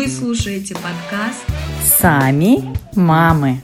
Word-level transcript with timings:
Вы 0.00 0.08
слушаете 0.08 0.74
подкаст 0.76 1.44
«Сами 2.00 2.64
мамы». 2.96 3.60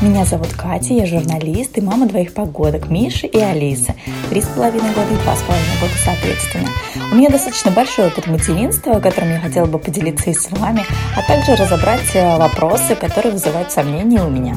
Меня 0.00 0.24
зовут 0.24 0.54
Катя, 0.54 0.94
я 0.94 1.04
журналист 1.04 1.76
и 1.76 1.82
мама 1.82 2.08
двоих 2.08 2.32
погодок, 2.32 2.88
Миши 2.88 3.26
и 3.26 3.38
Алисы. 3.38 3.94
Три 4.30 4.40
с 4.40 4.46
половиной 4.46 4.94
года 4.94 5.12
и 5.12 5.22
два 5.22 5.36
с 5.36 5.42
половиной 5.42 5.78
года 5.78 5.92
соответственно. 6.02 6.70
У 7.12 7.16
меня 7.16 7.28
достаточно 7.28 7.70
большой 7.70 8.06
опыт 8.06 8.28
материнства, 8.28 8.98
которым 8.98 9.32
я 9.32 9.40
хотела 9.40 9.66
бы 9.66 9.78
поделиться 9.78 10.30
и 10.30 10.32
с 10.32 10.50
вами, 10.52 10.86
а 11.14 11.20
также 11.28 11.54
разобрать 11.54 12.14
э, 12.14 12.38
вопросы, 12.38 12.94
которые 12.94 13.32
вызывают 13.32 13.70
сомнения 13.70 14.22
у 14.22 14.30
меня. 14.30 14.56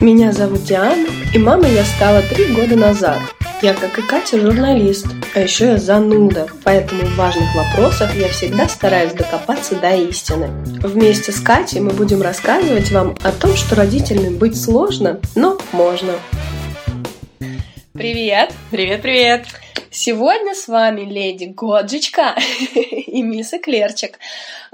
Меня 0.00 0.32
зовут 0.32 0.64
Диана, 0.64 1.06
и 1.32 1.38
мамой 1.38 1.72
я 1.72 1.84
стала 1.84 2.20
три 2.22 2.52
года 2.52 2.74
назад. 2.74 3.20
Я, 3.62 3.72
как 3.72 3.98
и 3.98 4.02
Катя, 4.02 4.38
журналист, 4.40 5.06
а 5.34 5.40
еще 5.40 5.66
я 5.66 5.78
зануда, 5.78 6.48
поэтому 6.64 7.02
в 7.02 7.16
важных 7.16 7.54
вопросах 7.54 8.14
я 8.14 8.28
всегда 8.28 8.68
стараюсь 8.68 9.12
докопаться 9.12 9.76
до 9.76 9.94
истины. 9.94 10.48
Вместе 10.82 11.32
с 11.32 11.40
Катей 11.40 11.80
мы 11.80 11.90
будем 11.90 12.20
рассказывать 12.20 12.90
вам 12.90 13.16
о 13.22 13.32
том, 13.32 13.54
что 13.56 13.76
родителями 13.76 14.36
быть 14.36 14.60
сложно, 14.60 15.20
но 15.34 15.58
можно. 15.72 16.14
Привет! 17.92 18.52
Привет-привет! 18.70 19.46
Сегодня 19.96 20.56
с 20.56 20.66
вами 20.66 21.02
леди 21.02 21.44
Годжичка 21.44 22.34
и 22.74 23.22
мисс 23.22 23.54
Эклерчик. 23.54 24.18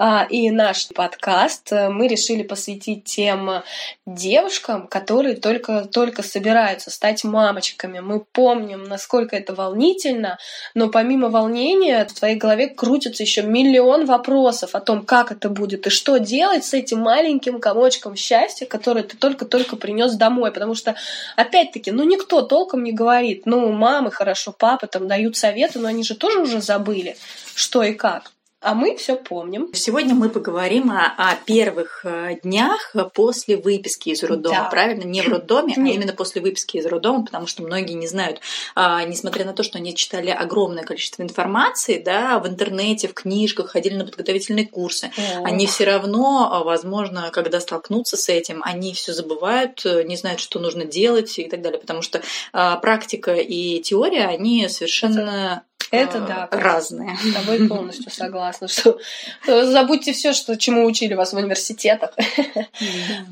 А, 0.02 0.26
и 0.30 0.50
наш 0.50 0.88
подкаст 0.88 1.72
э, 1.72 1.90
мы 1.90 2.08
решили 2.08 2.42
посвятить 2.42 3.04
тем 3.04 3.62
девушкам, 4.06 4.86
которые 4.86 5.36
только-только 5.36 6.22
собираются 6.22 6.90
стать 6.90 7.22
мамочками. 7.22 8.00
Мы 8.00 8.20
помним, 8.20 8.84
насколько 8.84 9.36
это 9.36 9.54
волнительно, 9.54 10.38
но 10.74 10.88
помимо 10.88 11.28
волнения 11.28 12.06
в 12.06 12.14
твоей 12.14 12.36
голове 12.36 12.68
крутится 12.68 13.22
еще 13.22 13.42
миллион 13.42 14.06
вопросов 14.06 14.74
о 14.74 14.80
том, 14.80 15.04
как 15.04 15.32
это 15.32 15.50
будет 15.50 15.86
и 15.86 15.90
что 15.90 16.16
делать 16.16 16.64
с 16.64 16.72
этим 16.72 17.00
маленьким 17.00 17.60
комочком 17.60 18.16
счастья, 18.16 18.64
который 18.64 19.02
ты 19.02 19.18
только-только 19.18 19.76
принес 19.76 20.14
домой. 20.14 20.50
Потому 20.50 20.74
что, 20.74 20.94
опять-таки, 21.36 21.90
ну 21.90 22.04
никто 22.04 22.40
толком 22.40 22.84
не 22.84 22.92
говорит, 22.92 23.44
ну 23.44 23.70
мамы 23.70 24.10
хорошо, 24.10 24.54
папа 24.56 24.86
там 24.86 25.08
дают 25.08 25.36
советы, 25.36 25.78
но 25.78 25.88
они 25.88 26.04
же 26.04 26.14
тоже 26.14 26.38
уже 26.38 26.62
забыли, 26.62 27.18
что 27.54 27.82
и 27.82 27.92
как. 27.92 28.32
А 28.62 28.74
мы 28.74 28.94
все 28.96 29.16
помним. 29.16 29.72
Сегодня 29.72 30.14
мы 30.14 30.28
поговорим 30.28 30.90
о, 30.90 31.14
о 31.16 31.34
первых 31.46 32.04
э, 32.04 32.36
днях 32.42 32.94
после 33.14 33.56
выписки 33.56 34.10
из 34.10 34.22
роддома. 34.22 34.64
Да. 34.64 34.64
Правильно? 34.64 35.04
Не 35.04 35.22
в 35.22 35.28
роддоме, 35.28 35.72
а 35.78 35.80
именно 35.80 36.12
после 36.12 36.42
выписки 36.42 36.76
из 36.76 36.84
роддома, 36.84 37.24
потому 37.24 37.46
что 37.46 37.62
многие 37.62 37.94
не 37.94 38.06
знают, 38.06 38.40
а, 38.74 39.02
несмотря 39.04 39.46
на 39.46 39.54
то, 39.54 39.62
что 39.62 39.78
они 39.78 39.94
читали 39.94 40.28
огромное 40.28 40.84
количество 40.84 41.22
информации, 41.22 42.02
да, 42.04 42.38
в 42.38 42.46
интернете, 42.46 43.08
в 43.08 43.14
книжках, 43.14 43.70
ходили 43.70 43.94
на 43.94 44.04
подготовительные 44.04 44.66
курсы, 44.66 45.10
О. 45.16 45.44
они 45.44 45.66
все 45.66 45.84
равно, 45.84 46.50
а, 46.52 46.62
возможно, 46.62 47.30
когда 47.32 47.60
столкнутся 47.60 48.18
с 48.18 48.28
этим, 48.28 48.60
они 48.62 48.92
все 48.92 49.14
забывают, 49.14 49.80
э, 49.86 50.02
не 50.02 50.16
знают, 50.16 50.38
что 50.38 50.58
нужно 50.58 50.84
делать 50.84 51.38
и 51.38 51.48
так 51.48 51.62
далее, 51.62 51.80
потому 51.80 52.02
что 52.02 52.20
а, 52.52 52.76
практика 52.76 53.34
и 53.36 53.80
теория, 53.80 54.26
они 54.26 54.68
совершенно 54.68 55.64
это 55.90 56.18
э, 56.18 56.26
да. 56.26 56.48
Разные. 56.50 57.16
С 57.16 57.34
тобой 57.34 57.68
полностью 57.68 58.10
согласна, 58.10 58.68
что 58.68 58.98
забудьте 59.46 60.12
все, 60.12 60.32
что 60.32 60.56
чему 60.56 60.84
учили 60.84 61.14
вас 61.14 61.32
в 61.32 61.36
университетах, 61.36 62.12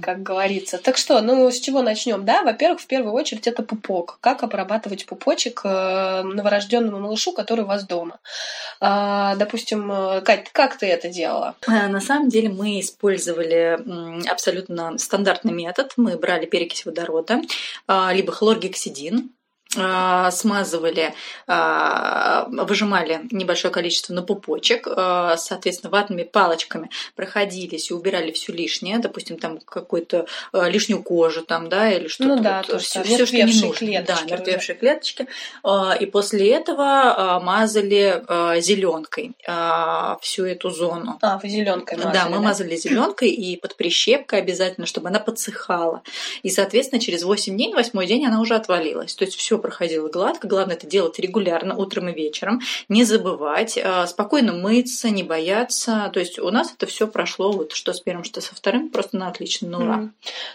как 0.03 0.23
говорится. 0.23 0.79
Так 0.79 0.97
что, 0.97 1.21
ну, 1.21 1.51
с 1.51 1.61
чего 1.61 1.83
начнем? 1.83 2.25
Да, 2.25 2.43
во-первых, 2.43 2.81
в 2.81 2.87
первую 2.87 3.13
очередь 3.13 3.47
это 3.47 3.63
пупок. 3.63 4.19
Как 4.21 4.43
обрабатывать 4.43 5.07
пупочек 5.07 5.61
э, 5.65 6.23
новорожденному 6.23 6.99
малышу, 6.99 7.33
который 7.33 7.65
у 7.65 7.69
вас 7.69 7.85
дома? 7.85 8.19
А, 8.81 9.37
допустим, 9.37 9.91
э, 9.91 10.21
Кать, 10.23 10.51
как 10.53 10.77
ты 10.77 10.87
это 10.87 11.09
делала? 11.09 11.55
На 11.67 12.01
самом 12.01 12.29
деле 12.29 12.49
мы 12.49 12.81
использовали 12.81 13.79
абсолютно 14.29 14.99
стандартный 14.99 15.53
метод. 15.53 15.93
Мы 15.97 16.17
брали 16.17 16.47
перекись 16.47 16.85
водорода, 16.85 17.41
а, 17.87 18.13
либо 18.13 18.33
хлоргексидин, 18.33 19.31
смазывали, 19.71 21.15
а, 21.47 22.47
выжимали 22.49 23.21
небольшое 23.31 23.73
количество 23.73 24.15
на 24.15 24.23
пупочек, 24.23 24.89
а, 24.91 25.37
соответственно, 25.37 25.91
ватными 25.91 26.23
палочками 26.23 26.89
проходились 27.15 27.91
и 27.91 27.95
убирали 27.95 28.33
все 28.33 28.53
лишнее, 28.55 28.99
допустим, 28.99 29.37
там 29.37 29.59
какую-то 29.59 30.27
лишнюю 30.55 31.03
кожу 31.03 31.43
там, 31.43 31.69
да, 31.69 31.91
или 31.91 32.09
что-то. 32.09 32.37
Ну 32.37 32.43
да, 32.43 32.65
вот, 32.67 32.81
все, 32.81 33.03
все, 33.03 33.27
что 33.27 33.37
не 33.37 33.45
нужно. 33.45 33.73
Клеточки, 33.75 34.27
да, 34.27 34.37
мертвевшие 34.37 34.75
уже. 34.75 34.81
клеточки. 34.81 35.27
И 36.01 36.07
после 36.07 36.51
этого 36.51 37.39
мазали 37.43 38.25
зеленкой 38.61 39.35
всю 40.23 40.45
эту 40.47 40.71
зону. 40.71 41.19
А, 41.21 41.39
вы 41.39 41.49
зеленкой 41.51 41.99
мазали. 41.99 42.15
Да, 42.15 42.25
мы 42.27 42.37
да? 42.37 42.43
мазали 42.43 42.75
зеленкой 42.75 43.29
и 43.29 43.57
под 43.57 43.77
прищепкой 43.77 44.39
обязательно, 44.41 44.87
чтобы 44.87 45.09
она 45.09 45.21
подсыхала. 45.21 46.03
И, 46.43 46.49
соответственно, 46.49 47.01
через 47.01 47.23
8 47.23 47.55
дней, 47.55 47.71
на 47.71 47.77
восьмой 47.77 48.07
день 48.07 48.25
она 48.27 48.41
уже 48.41 48.55
отвалилась. 48.55 49.15
То 49.15 49.25
есть 49.25 49.37
все 49.37 49.58
проходило 49.59 50.09
гладко. 50.09 50.49
Главное 50.49 50.77
это 50.77 50.87
делать 50.87 51.19
регулярно, 51.19 51.77
утром 51.77 52.09
и 52.09 52.15
вечером. 52.15 52.61
Не 52.89 53.05
забывать, 53.05 53.79
а, 53.83 54.07
спокойно 54.07 54.53
мыться, 54.53 55.11
не 55.11 55.23
бояться. 55.23 56.11
То 56.13 56.21
есть 56.21 56.39
у 56.39 56.51
нас 56.51 56.73
это 56.73 56.87
все 56.87 57.07
прошло 57.07 57.53
вот 57.53 57.73
что 57.73 57.93
с 57.93 58.01
первым, 58.01 58.25
что 58.25 58.41
со 58.41 58.55
вторым, 58.55 58.89
просто 58.89 59.17
на 59.17 59.29
отлично, 59.29 59.69
на 59.69 59.79
ура. 59.79 60.11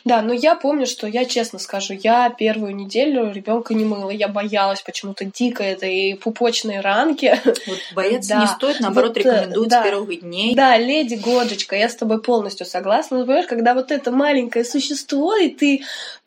Да, 0.05 0.21
но 0.21 0.33
я 0.33 0.55
помню, 0.55 0.85
что 0.85 1.07
я 1.07 1.25
честно 1.25 1.59
скажу, 1.59 1.93
я 1.93 2.29
первую 2.29 2.75
неделю 2.75 3.31
ребенка 3.31 3.73
не 3.73 3.85
мыла. 3.85 4.09
Я 4.09 4.27
боялась 4.27 4.81
почему-то 4.81 5.25
дико 5.25 5.63
этой 5.63 6.19
пупочной 6.21 6.79
ранки. 6.79 7.39
Вот 7.45 7.79
бояться 7.93 8.29
да. 8.35 8.41
не 8.41 8.47
стоит, 8.47 8.79
наоборот, 8.79 9.09
вот, 9.09 9.17
рекомендуют 9.17 9.69
да. 9.69 9.81
с 9.81 9.85
первых 9.85 10.19
дней. 10.21 10.55
Да, 10.55 10.77
леди 10.77 11.15
Годжечка, 11.15 11.75
я 11.75 11.89
с 11.89 11.95
тобой 11.95 12.21
полностью 12.21 12.65
согласна. 12.65 13.19
Но, 13.19 13.25
понимаешь, 13.25 13.47
когда 13.47 13.73
вот 13.73 13.91
это 13.91 14.11
маленькое 14.11 14.65
существо, 14.65 15.35
и 15.35 15.49
ты 15.49 15.83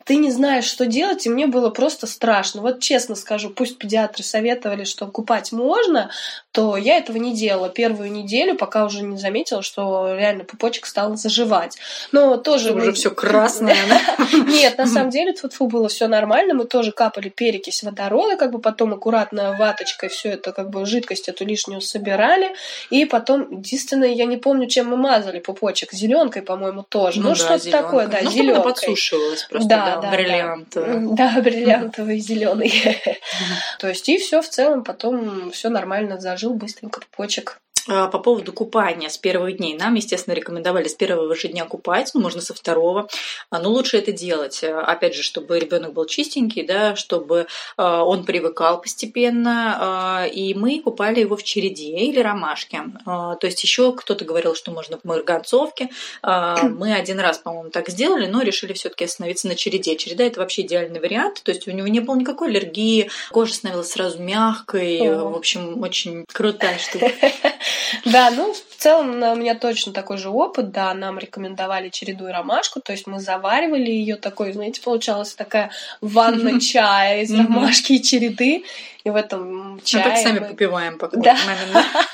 ты 0.07 0.15
не 0.15 0.31
знаешь, 0.31 0.63
что 0.63 0.85
делать, 0.85 1.25
и 1.25 1.29
мне 1.29 1.47
было 1.47 1.69
просто 1.69 2.07
страшно. 2.07 2.61
Вот 2.67 2.81
честно 2.81 3.15
скажу, 3.15 3.49
пусть 3.49 3.77
педиатры 3.77 4.23
советовали, 4.23 4.83
что 4.83 5.07
купать 5.07 5.53
можно, 5.53 6.11
то 6.51 6.75
я 6.75 6.97
этого 6.97 7.15
не 7.15 7.33
делала 7.33 7.69
первую 7.69 8.11
неделю, 8.11 8.55
пока 8.55 8.83
уже 8.83 9.03
не 9.03 9.15
заметила, 9.15 9.61
что 9.61 10.13
реально 10.13 10.43
пупочек 10.43 10.85
стал 10.85 11.15
заживать. 11.15 11.77
Но 12.11 12.35
тоже... 12.35 12.73
Уже 12.73 12.91
все 12.91 13.09
красное, 13.09 13.77
Нет, 14.47 14.77
на 14.77 14.85
самом 14.85 15.11
деле 15.11 15.31
тут 15.31 15.53
было 15.59 15.87
все 15.87 16.09
нормально, 16.09 16.55
мы 16.55 16.65
тоже 16.65 16.91
капали 16.91 17.29
перекись 17.29 17.83
водорода, 17.83 18.35
как 18.35 18.51
бы 18.51 18.59
потом 18.59 18.93
аккуратно 18.93 19.55
ваточкой 19.57 20.09
все 20.09 20.31
это, 20.31 20.51
как 20.51 20.69
бы 20.69 20.85
жидкость 20.85 21.29
эту 21.29 21.45
лишнюю 21.45 21.79
собирали, 21.79 22.53
и 22.89 23.05
потом, 23.05 23.59
единственное, 23.59 24.09
я 24.09 24.25
не 24.25 24.35
помню, 24.35 24.67
чем 24.67 24.87
мы 24.87 24.97
мазали 24.97 25.39
пупочек, 25.39 25.93
зеленкой, 25.93 26.41
по-моему, 26.41 26.83
тоже. 26.83 27.21
Ну, 27.21 27.29
ну 27.29 27.35
что-то 27.35 27.71
такое, 27.71 28.07
да, 28.07 28.19
зеленкой. 28.23 28.55
Ну, 28.57 28.63
подсушивалась 28.63 29.43
просто, 29.43 29.69
да, 29.69 30.11
бриллиантовый. 30.11 31.15
Да, 31.15 31.39
бриллиантовый, 31.39 32.19
зеленый. 32.19 32.56
То 33.79 33.87
есть 33.87 34.07
и 34.09 34.17
все 34.17 34.41
в 34.41 34.49
целом 34.49 34.83
потом 34.83 35.51
все 35.51 35.69
нормально 35.69 36.19
зажил 36.19 36.53
быстренько 36.53 37.01
почек. 37.11 37.59
А, 37.87 38.07
по 38.07 38.19
поводу 38.19 38.51
купания 38.53 39.09
с 39.09 39.17
первых 39.17 39.57
дней. 39.57 39.75
Нам, 39.75 39.95
естественно, 39.95 40.33
рекомендовали 40.33 40.87
с 40.87 40.93
первого 40.93 41.35
же 41.35 41.47
дня 41.47 41.65
купать, 41.65 42.11
ну, 42.13 42.21
можно 42.21 42.41
со 42.41 42.53
второго. 42.53 43.07
А, 43.49 43.59
но 43.59 43.69
лучше 43.69 43.97
это 43.97 44.11
делать, 44.11 44.63
э, 44.63 44.73
опять 44.73 45.15
же, 45.15 45.23
чтобы 45.23 45.59
ребенок 45.59 45.93
был 45.93 46.05
чистенький, 46.05 46.65
да, 46.65 46.95
чтобы 46.95 47.47
а, 47.77 48.03
он 48.03 48.25
привыкал 48.25 48.81
постепенно. 48.81 50.27
И 50.31 50.53
мы 50.53 50.81
купали 50.81 51.21
его 51.21 51.35
в 51.35 51.43
череде 51.43 51.97
или 51.97 52.19
ромашке. 52.19 52.83
То 53.05 53.39
есть 53.41 53.63
еще 53.63 53.93
кто-то 53.93 54.25
говорил, 54.25 54.55
что 54.55 54.71
можно 54.71 54.97
в 54.97 55.05
марганцовке. 55.05 55.89
Мы 56.23 56.93
один 56.93 57.19
раз, 57.19 57.37
по-моему, 57.37 57.69
так 57.69 57.89
сделали, 57.89 58.27
но 58.27 58.41
решили 58.41 58.73
все-таки 58.73 59.05
остановиться 59.05 59.47
на 59.47 59.55
череде. 59.55 59.95
Череда 59.95 60.23
это 60.25 60.39
вообще 60.39 60.63
идеальный 60.63 60.99
вариант. 60.99 61.41
То 61.43 61.51
есть 61.51 61.67
у 61.67 61.71
него 61.71 61.87
не 61.87 61.99
было 61.99 62.15
никакой 62.15 62.49
аллергии, 62.49 63.09
кожа 63.31 63.53
становилась 63.53 63.91
сразу 63.91 64.21
мягкой. 64.21 65.15
В 65.15 65.35
общем, 65.35 65.81
очень 65.81 66.25
крутая 66.31 66.77
штука. 66.77 67.11
Да, 68.05 68.31
ну, 68.31 68.53
в 68.53 68.81
целом 68.81 69.21
у 69.21 69.35
меня 69.35 69.55
точно 69.55 69.93
такой 69.93 70.17
же 70.17 70.29
опыт, 70.29 70.71
да, 70.71 70.93
нам 70.93 71.19
рекомендовали 71.19 71.89
череду 71.89 72.27
и 72.27 72.31
ромашку, 72.31 72.79
то 72.81 72.91
есть 72.91 73.07
мы 73.07 73.19
заваривали 73.19 73.89
ее 73.89 74.15
такой, 74.15 74.53
знаете, 74.53 74.81
получалась 74.81 75.33
такая 75.33 75.71
ванна 76.01 76.59
чая 76.61 77.23
из 77.23 77.33
ромашки 77.33 77.93
и 77.93 78.03
череды, 78.03 78.63
и 79.07 79.09
в 79.09 79.15
этом 79.15 79.79
чае... 79.85 80.03
Мы 80.03 80.09
так 80.09 80.19
сами 80.19 80.39
мы... 80.39 80.47
попиваем 80.47 80.97
пока 80.97 81.17
да. 81.17 81.37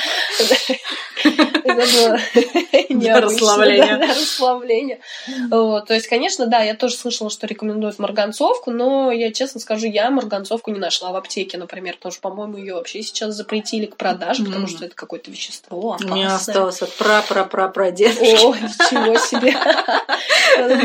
Это 1.64 1.74
было 1.74 3.20
расслабление. 3.20 3.96
расслабление. 3.96 4.98
Вот, 5.50 5.86
то 5.86 5.94
есть, 5.94 6.08
конечно, 6.08 6.46
да, 6.46 6.62
я 6.62 6.74
тоже 6.74 6.96
слышала, 6.96 7.30
что 7.30 7.46
рекомендуют 7.46 7.98
марганцовку, 7.98 8.70
но 8.70 9.12
я 9.12 9.32
честно 9.32 9.60
скажу, 9.60 9.86
я 9.86 10.10
марганцовку 10.10 10.72
не 10.72 10.78
нашла 10.78 11.12
в 11.12 11.16
аптеке, 11.16 11.58
например, 11.58 11.94
потому 11.96 12.12
что, 12.12 12.22
по-моему, 12.22 12.56
ее 12.56 12.74
вообще 12.74 13.02
сейчас 13.02 13.34
запретили 13.34 13.86
к 13.86 13.96
продаже, 13.96 14.44
потому 14.44 14.66
что 14.66 14.84
это 14.84 14.94
какое-то 14.96 15.30
вещество 15.30 15.92
опасное. 15.92 16.12
У 16.12 16.16
меня 16.16 16.34
осталось 16.34 16.82
от 16.82 16.92
пра-пра-пра-прадедушки. 16.96 18.44
О, 18.44 18.54
ничего 18.54 19.16
себе. 19.18 19.54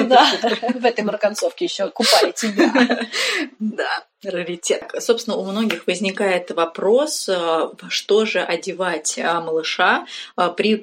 Да, 0.08 0.28
в 0.76 0.86
этой 0.86 1.04
марганцовке 1.04 1.66
еще 1.66 1.90
купали 1.90 2.32
тебя. 2.32 2.72
Да. 3.60 4.06
Раритет. 4.30 4.84
Собственно, 5.00 5.38
у 5.38 5.46
многих 5.46 5.88
возникает 5.88 6.52
вопрос, 6.52 7.30
э, 7.30 7.70
что 7.90 8.26
же 8.26 8.42
одевать 8.42 9.18
э, 9.18 9.24
малыша 9.40 10.06
э, 10.38 10.50
при 10.56 10.74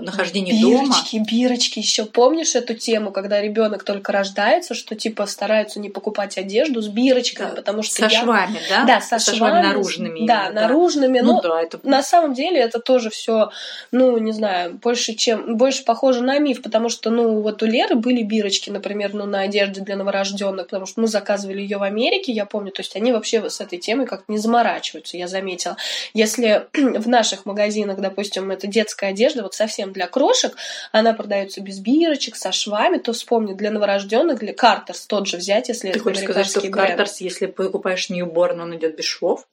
нахождении 0.00 0.52
бирочки, 0.52 1.16
дома. 1.16 1.26
Бирочки, 1.30 1.78
еще 1.78 2.04
помнишь 2.04 2.54
эту 2.54 2.74
тему, 2.74 3.10
когда 3.10 3.40
ребенок 3.40 3.84
только 3.84 4.12
рождается, 4.12 4.74
что 4.74 4.94
типа 4.94 5.26
стараются 5.26 5.80
не 5.80 5.88
покупать 5.88 6.38
одежду 6.38 6.80
с 6.80 6.88
бирочками, 6.88 7.50
да, 7.50 7.56
потому 7.56 7.82
что 7.82 7.94
со 7.96 8.02
я... 8.02 8.22
швами, 8.22 8.60
да? 8.68 8.84
Да, 8.84 9.00
со, 9.00 9.18
со 9.18 9.34
швами, 9.34 9.50
швами 9.52 9.66
наружными. 9.66 10.26
Да, 10.26 10.46
именно, 10.46 10.60
наружными. 10.62 11.20
Ну, 11.20 11.34
но 11.34 11.40
да, 11.40 11.62
это... 11.62 11.80
на 11.82 12.02
самом 12.02 12.34
деле 12.34 12.60
это 12.60 12.78
тоже 12.78 13.10
все, 13.10 13.50
ну 13.92 14.18
не 14.18 14.32
знаю, 14.32 14.74
больше 14.74 15.14
чем 15.14 15.56
больше 15.56 15.84
похоже 15.84 16.22
на 16.22 16.38
миф, 16.38 16.62
потому 16.62 16.88
что 16.88 17.10
ну 17.10 17.40
вот 17.40 17.62
у 17.62 17.66
Леры 17.66 17.94
были 17.94 18.22
бирочки, 18.22 18.70
например, 18.70 19.14
ну 19.14 19.26
на 19.26 19.40
одежде 19.40 19.80
для 19.80 19.96
новорожденных, 19.96 20.66
потому 20.66 20.86
что 20.86 21.00
мы 21.00 21.06
заказывали 21.06 21.60
ее 21.60 21.78
в 21.78 21.82
Америке, 21.82 22.32
я 22.32 22.46
помню, 22.46 22.70
то 22.72 22.80
есть 22.80 22.87
они 22.96 23.12
вообще 23.12 23.48
с 23.48 23.60
этой 23.60 23.78
темой 23.78 24.06
как-то 24.06 24.30
не 24.30 24.38
заморачиваются, 24.38 25.16
я 25.16 25.28
заметила. 25.28 25.76
Если 26.14 26.66
в 26.74 27.08
наших 27.08 27.46
магазинах, 27.46 27.98
допустим, 28.00 28.50
это 28.50 28.66
детская 28.66 29.10
одежда, 29.10 29.42
вот 29.42 29.54
совсем 29.54 29.92
для 29.92 30.06
крошек, 30.06 30.56
она 30.92 31.12
продается 31.12 31.60
без 31.60 31.78
бирочек, 31.78 32.36
со 32.36 32.52
швами, 32.52 32.98
то 32.98 33.12
вспомни, 33.12 33.54
для 33.54 33.70
новорожденных, 33.70 34.38
для 34.38 34.52
Картерс 34.52 35.06
тот 35.06 35.26
же 35.26 35.36
взять, 35.36 35.68
если 35.68 35.88
Ты 35.88 35.98
это 35.98 36.00
хочешь 36.00 36.22
сказать, 36.22 36.46
что 36.46 36.60
в. 36.60 36.70
Картерс, 36.70 37.20
если 37.20 37.46
покупаешь 37.46 38.10
Ньюборн, 38.10 38.60
он 38.60 38.76
идет 38.76 38.96
без 38.96 39.04
швов? 39.04 39.46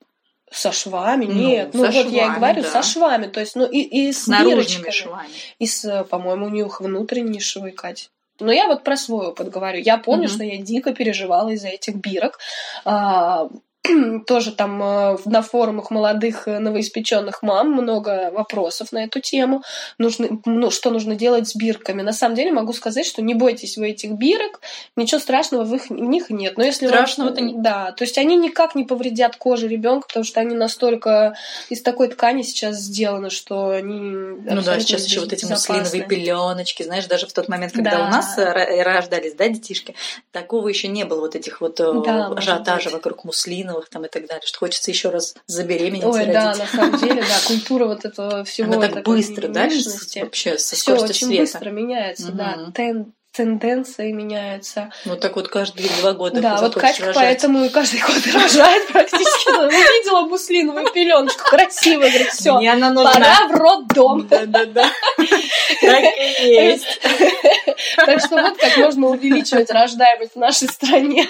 Со 0.52 0.72
швами? 0.72 1.26
Ну, 1.26 1.34
Нет. 1.34 1.70
Ну, 1.74 1.86
со 1.86 1.92
вот 1.92 2.06
я 2.06 2.22
и 2.22 2.26
швами, 2.26 2.36
говорю, 2.36 2.62
да. 2.62 2.70
со 2.70 2.84
швами. 2.84 3.28
То 3.28 3.40
есть, 3.40 3.56
ну, 3.56 3.66
и, 3.66 3.80
и 3.80 4.14
с, 4.14 4.26
С 4.26 4.28
бирочками. 4.28 4.92
швами. 4.92 5.30
И 5.60 5.66
с, 5.66 6.04
по-моему, 6.10 6.46
у 6.46 6.50
них 6.50 6.80
внутренние 6.80 7.42
швы, 7.42 7.72
Кать. 7.72 8.12
Но 8.40 8.52
я 8.52 8.68
вот 8.68 8.84
про 8.84 8.98
свой 8.98 9.28
опыт 9.28 9.50
говорю. 9.50 9.80
Я 9.80 9.98
помню, 9.98 10.26
Мгм. 10.28 10.34
что 10.34 10.44
я 10.44 10.58
дико 10.58 10.94
переживала 10.94 11.50
из-за 11.50 11.70
этих 11.70 11.96
бирок. 11.96 12.40
А, 12.84 13.48
тоже 14.28 14.52
там 14.52 14.82
э, 14.82 15.18
на 15.26 15.42
форумах 15.42 15.92
молодых 15.92 16.48
э, 16.48 16.60
новоиспеченных 16.60 17.42
мам 17.42 17.72
много 17.72 18.32
вопросов 18.34 18.92
на 18.92 19.04
эту 19.04 19.20
тему. 19.20 19.64
Нужно, 19.98 20.40
ну, 20.46 20.72
что 20.72 20.90
нужно 20.92 21.16
делать 21.16 21.48
с 21.48 21.56
бирками. 21.56 22.02
На 22.02 22.14
самом 22.14 22.36
деле 22.36 22.52
могу 22.52 22.74
сказать, 22.74 23.06
что 23.06 23.22
не 23.22 23.34
бойтесь 23.34 23.78
вы 23.78 23.90
этих 23.90 24.12
бирок, 24.12 24.62
ничего 24.96 25.20
страшного 25.20 25.64
в, 25.64 25.74
их, 25.76 25.90
в 25.90 25.94
них 25.94 26.30
нет. 26.30 26.58
Но 26.58 26.64
если 26.64 26.86
вам- 26.88 26.96
Страшного-то 26.96 27.42
не- 27.42 27.54
Да, 27.58 27.92
то 27.92 28.04
есть 28.04 28.18
они 28.18 28.36
никак 28.36 28.76
не 28.76 28.84
повредят 28.84 29.36
коже 29.36 29.68
ребенка, 29.68 30.08
потому 30.08 30.24
что 30.24 30.40
они 30.40 30.56
настолько 30.56 31.36
из 31.70 31.82
такой 31.82 32.08
ткани 32.10 32.42
сейчас 32.42 32.78
сделаны, 32.78 33.30
что 33.30 33.70
они 33.70 34.00
Ну 34.00 34.62
да, 34.62 34.80
сейчас 34.80 35.06
еще 35.06 35.22
вот 35.22 35.34
эти 35.34 35.46
муслиновые 35.46 36.04
пеленочки, 36.04 36.84
знаешь, 36.84 37.06
даже 37.06 37.28
в 37.28 37.34
тот 37.34 37.48
момент, 37.48 37.74
когда 37.74 37.92
Да. 37.98 38.08
у 38.08 38.10
нас 38.10 38.38
рождались, 38.38 39.34
да, 39.36 39.48
детишки, 39.50 39.96
такого 40.32 40.68
еще 40.68 40.88
не 40.88 41.04
было, 41.06 41.22
вот 41.22 41.36
этих 41.36 41.62
вот 41.62 41.80
э, 41.80 41.94
Да, 42.06 42.28
ажиотажа 42.28 42.90
вокруг 42.90 43.24
муслиновых 43.76 43.90
там 43.90 44.06
и 44.06 44.08
так 44.10 44.28
далее, 44.28 44.46
что 44.46 44.60
хочется 44.60 44.92
еще 44.92 45.10
раз 45.10 45.36
забеременеть 45.48 46.04
Ой, 46.04 46.26
да, 46.28 46.56
на 46.56 46.66
самом 46.66 47.00
деле, 47.00 47.22
да, 47.22 47.38
культура 47.48 47.86
вот 47.86 48.06
этого 48.06 48.44
всего. 48.44 48.74
Она 48.74 48.88
так 48.90 49.06
быстро, 49.06 49.48
да, 49.48 49.70
вообще 50.22 50.58
со 50.58 50.76
Все 50.76 50.96
очень 50.96 51.28
света. 51.28 51.42
быстро 51.42 51.70
меняется, 51.72 52.32
да. 52.32 52.72
Тен- 52.76 53.14
тенденции 53.36 54.12
меняются. 54.12 54.92
Вот 55.06 55.20
так 55.20 55.36
вот 55.36 55.48
каждые 55.50 55.90
два 56.02 56.14
года 56.14 56.42
да, 56.42 56.58
вот 56.62 56.76
Катька 56.76 57.08
рожать. 57.08 57.16
поэтому 57.16 57.66
и 57.66 57.70
каждый 57.70 58.00
год 58.02 58.16
рожает 58.34 58.88
практически. 58.88 59.52
Ну, 59.52 59.68
Увидела 59.68 60.22
муслиновую 60.22 60.92
пеленочку, 60.92 61.44
красиво, 61.50 62.02
говорит, 62.02 62.30
все, 62.30 62.58
Мне 62.58 62.72
она 62.74 62.92
нужна. 62.92 63.14
пора 63.14 63.48
в 63.48 63.52
роддом. 63.56 64.28
Да-да-да. 64.28 64.90
Так 65.82 66.04
и 66.42 66.48
есть. 66.48 67.02
Так 67.98 68.20
что 68.20 68.42
вот 68.42 68.58
как 68.58 68.78
можно 68.78 69.08
увеличивать 69.08 69.70
рождаемость 69.72 70.34
в 70.34 70.40
нашей 70.40 70.68
стране. 70.68 71.26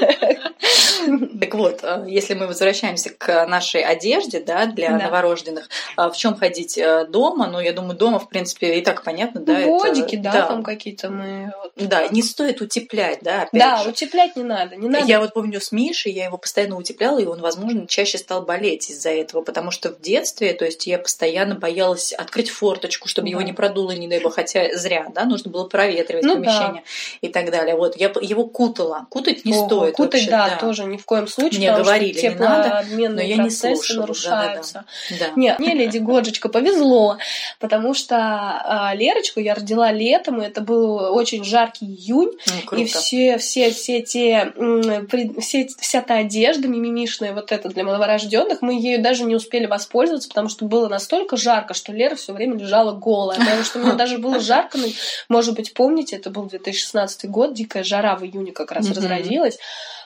Так 1.39 1.53
вот, 1.55 1.79
э, 1.83 2.05
если 2.07 2.33
мы 2.33 2.47
возвращаемся 2.47 3.09
к 3.11 3.45
нашей 3.47 3.81
одежде, 3.83 4.39
да, 4.39 4.65
для 4.65 4.89
Да. 4.91 5.05
новорожденных, 5.05 5.69
а 5.95 6.09
в 6.09 6.17
чем 6.17 6.35
ходить 6.37 6.77
э, 6.77 7.05
дома? 7.07 7.47
Ну, 7.47 7.59
я 7.59 7.73
думаю, 7.73 7.95
дома, 7.97 8.19
в 8.19 8.29
принципе, 8.29 8.75
и 8.75 8.81
так 8.81 9.03
понятно, 9.03 9.41
да. 9.41 9.59
это- 9.59 9.69
Бодики, 9.69 10.15
да, 10.15 10.43
там 10.43 10.63
какие-то 10.63 11.09
мы... 11.09 11.51
вот. 11.61 11.71
Да, 12.01 12.07
не 12.09 12.21
стоит 12.21 12.61
утеплять, 12.61 13.19
да, 13.21 13.43
опять 13.43 13.61
Да, 13.61 13.83
же. 13.83 13.89
утеплять 13.89 14.35
не 14.35 14.43
надо, 14.43 14.75
не 14.75 14.87
надо. 14.87 15.05
Я 15.05 15.19
вот 15.19 15.33
помню 15.33 15.59
с 15.61 15.71
Мишей, 15.71 16.11
я 16.11 16.25
его 16.25 16.37
постоянно 16.37 16.77
утепляла, 16.77 17.19
и 17.19 17.25
он, 17.25 17.41
возможно, 17.41 17.87
чаще 17.87 18.17
стал 18.17 18.41
болеть 18.43 18.89
из-за 18.89 19.09
этого, 19.09 19.41
потому 19.41 19.71
что 19.71 19.89
в 19.91 20.01
детстве, 20.01 20.53
то 20.53 20.65
есть 20.65 20.87
я 20.87 20.97
постоянно 20.99 21.55
боялась 21.55 22.13
открыть 22.13 22.49
форточку, 22.49 23.07
чтобы 23.07 23.29
его 23.29 23.39
Да. 23.39 23.45
не 23.45 23.53
продуло, 23.53 23.91
не 23.91 24.07
дай 24.07 24.19
бог, 24.21 24.35
хотя 24.35 24.75
зря, 24.75 25.07
да, 25.13 25.25
нужно 25.25 25.51
было 25.51 25.67
проветривать 25.67 26.23
Ну 26.25 26.35
помещение 26.35 26.83
и 27.21 27.27
так 27.27 27.51
далее. 27.51 27.75
Вот, 27.75 27.97
я 27.97 28.07
его 28.21 28.45
кутала. 28.45 29.07
Кутать 29.09 29.45
не 29.45 29.53
Ого, 29.53 29.67
стоит 29.67 29.95
Кутать, 29.95 30.21
вообще, 30.21 30.31
да, 30.31 30.57
тоже 30.59 30.85
ни 30.85 30.97
в 30.97 31.05
коем 31.05 31.27
случае, 31.27 31.71
Мне 31.71 31.83
говорили, 31.83 32.17
что 32.17 32.29
не 32.29 32.35
надо, 32.35 32.85
но 33.09 33.21
я 33.21 33.37
не 33.37 33.49
слушала, 33.49 34.01
нарушаются. 34.01 34.85
Да. 35.19 35.25
Нет, 35.35 35.59
мне 35.59 35.73
Леди 35.73 35.97
Годжечка 35.97 36.49
повезло, 36.49 37.17
потому 37.59 37.93
что 37.93 38.15
а, 38.17 38.93
Лерочку 38.95 39.39
я 39.39 39.55
родила 39.55 39.91
летом, 39.91 40.41
и 40.41 40.45
это 40.45 40.61
был 40.61 40.95
очень 41.15 41.43
жаркий 41.43 41.84
июнь, 41.85 42.31
Ну, 42.47 42.53
круто. 42.65 42.83
и 42.83 42.85
все, 42.85 43.37
все, 43.37 43.71
все 43.71 44.01
те, 44.01 44.53
все, 45.39 45.67
вся 45.79 46.01
та 46.01 46.15
одежда 46.17 46.67
мимимишная, 46.67 47.33
вот 47.33 47.51
эта 47.51 47.69
для 47.69 47.83
новорожденных, 47.83 48.61
мы 48.61 48.79
ею 48.79 49.01
даже 49.01 49.23
не 49.23 49.35
успели 49.35 49.65
воспользоваться, 49.65 50.29
потому 50.29 50.49
что 50.49 50.65
было 50.65 50.87
настолько 50.89 51.37
жарко, 51.37 51.73
что 51.73 51.91
Лера 51.93 52.15
все 52.15 52.33
время 52.33 52.57
лежала 52.57 52.91
голая, 52.93 53.39
потому 53.39 53.63
что 53.63 53.79
мне 53.79 53.93
даже 53.93 54.17
было 54.17 54.39
жарко, 54.39 54.77
может 55.29 55.55
быть, 55.55 55.73
помните, 55.73 56.15
это 56.15 56.29
был 56.29 56.45
2016 56.45 57.29
год, 57.29 57.53
дикая 57.53 57.83
жара 57.83 58.15
в 58.15 58.23
июне 58.23 58.51
как 58.51 58.71
раз 58.71 58.85
Мгм. 58.85 58.95
разразилась, 58.95 59.57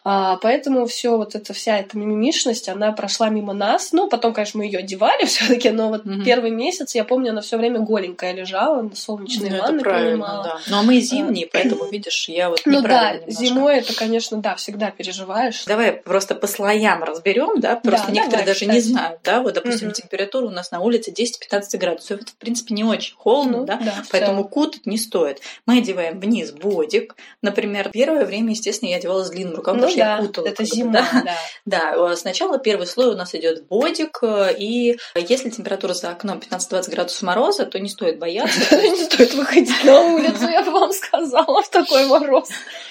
а, 0.04 0.38
поэтому 0.38 0.86
все 0.86 1.18
вот 1.18 1.36
эта 1.36 1.54
вся 1.54 1.78
эта 1.78 1.98
мимимишность, 1.98 2.70
она 2.70 2.92
прошла 2.92 3.30
мимо 3.30 3.54
нас. 3.54 3.92
Ну, 3.92 4.08
потом, 4.08 4.34
конечно, 4.34 4.58
мы 4.60 4.66
ее 4.66 4.80
одевали 4.80 5.26
все-таки, 5.26 5.70
но 5.70 5.90
вот 5.90 6.06
Мгм. 6.06 6.24
первый 6.24 6.52
месяц, 6.52 6.96
я 6.96 7.04
помню, 7.04 7.32
она 7.32 7.42
все 7.42 7.58
время 7.58 7.80
голенькая 7.80 8.34
лежала, 8.34 8.82
на 8.82 8.96
солнечные 8.96 9.52
Ну, 9.52 9.60
ванны 9.60 9.84
принимала. 9.84 10.44
да. 10.44 10.60
Ну, 10.68 10.78
а 10.78 10.82
мы 10.84 11.00
зимние, 11.00 11.48
поэтому, 11.54 11.86
видишь, 11.90 12.30
я 12.30 12.50
вот 12.50 12.62
Ну 12.66 12.82
да, 12.82 13.14
немножко. 13.14 13.32
зимой 13.32 13.78
это, 13.78 13.94
конечно, 13.94 14.38
да, 14.38 14.56
всегда 14.56 14.92
переживаешь. 14.92 15.66
Давай 15.66 15.92
просто 15.94 16.36
по 16.36 16.48
слоям 16.48 17.04
разберем, 17.04 17.60
да, 17.60 17.76
просто 17.76 18.08
Да, 18.08 18.14
некоторые 18.14 18.46
давай, 18.46 18.54
даже 18.54 18.66
не 18.66 18.80
кстати. 18.80 18.92
знают, 18.92 19.20
да, 19.24 19.42
вот, 19.42 19.54
допустим, 19.54 19.88
Мгм. 19.88 19.94
температура 19.94 20.46
у 20.48 20.52
нас 20.52 20.72
на 20.72 20.80
улице 20.80 21.12
10-15 21.12 21.78
градусов, 21.78 22.22
это, 22.22 22.32
в 22.32 22.36
принципе, 22.36 22.74
не 22.74 22.84
очень 22.84 23.16
холодно, 23.16 23.58
Ну, 23.60 23.66
да, 23.66 23.78
да, 23.78 24.04
поэтому 24.12 24.38
целом. 24.38 24.50
кутать 24.50 24.86
не 24.86 24.98
стоит. 24.98 25.42
Мы 25.66 25.80
одеваем 25.80 26.20
вниз 26.20 26.52
бодик, 26.52 27.16
например, 27.42 27.90
первое 27.92 28.26
время, 28.26 28.52
естественно, 28.52 28.90
я 28.90 28.98
одевала 28.98 29.24
с 29.24 29.30
длинным 29.30 29.56
рукавом, 29.56 29.80
Ну 29.82 29.88
что 29.90 30.00
да, 30.00 30.18
я 30.18 30.22
кутала. 30.22 30.46
это 30.48 30.64
зима, 30.64 30.92
да. 30.92 31.22
да. 31.26 31.38
Да, 31.66 32.12
э, 32.12 32.16
сначала 32.16 32.58
первый 32.58 32.88
слой 32.88 33.08
у 33.08 33.16
нас 33.16 33.36
идет 33.36 33.68
бодик, 33.68 34.20
э, 34.22 34.56
и 34.58 34.98
если 35.16 35.50
температура 35.50 35.94
за 35.94 36.12
окном 36.12 36.40
15-20 36.40 36.90
градусов 36.90 37.22
мороза, 37.24 37.66
то 37.66 37.80
не 37.80 37.90
стоит 37.90 38.20
бояться. 38.20 38.60
Не 38.76 39.04
стоит 39.06 39.34
выходить 39.34 39.84
на 39.84 40.02
улицу, 40.02 40.48
я 40.50 40.64
бы 40.64 40.72
вам 40.72 40.92
сказала, 40.92 41.62
в 41.62 41.70
такой 41.70 42.06
мороз. 42.06 42.50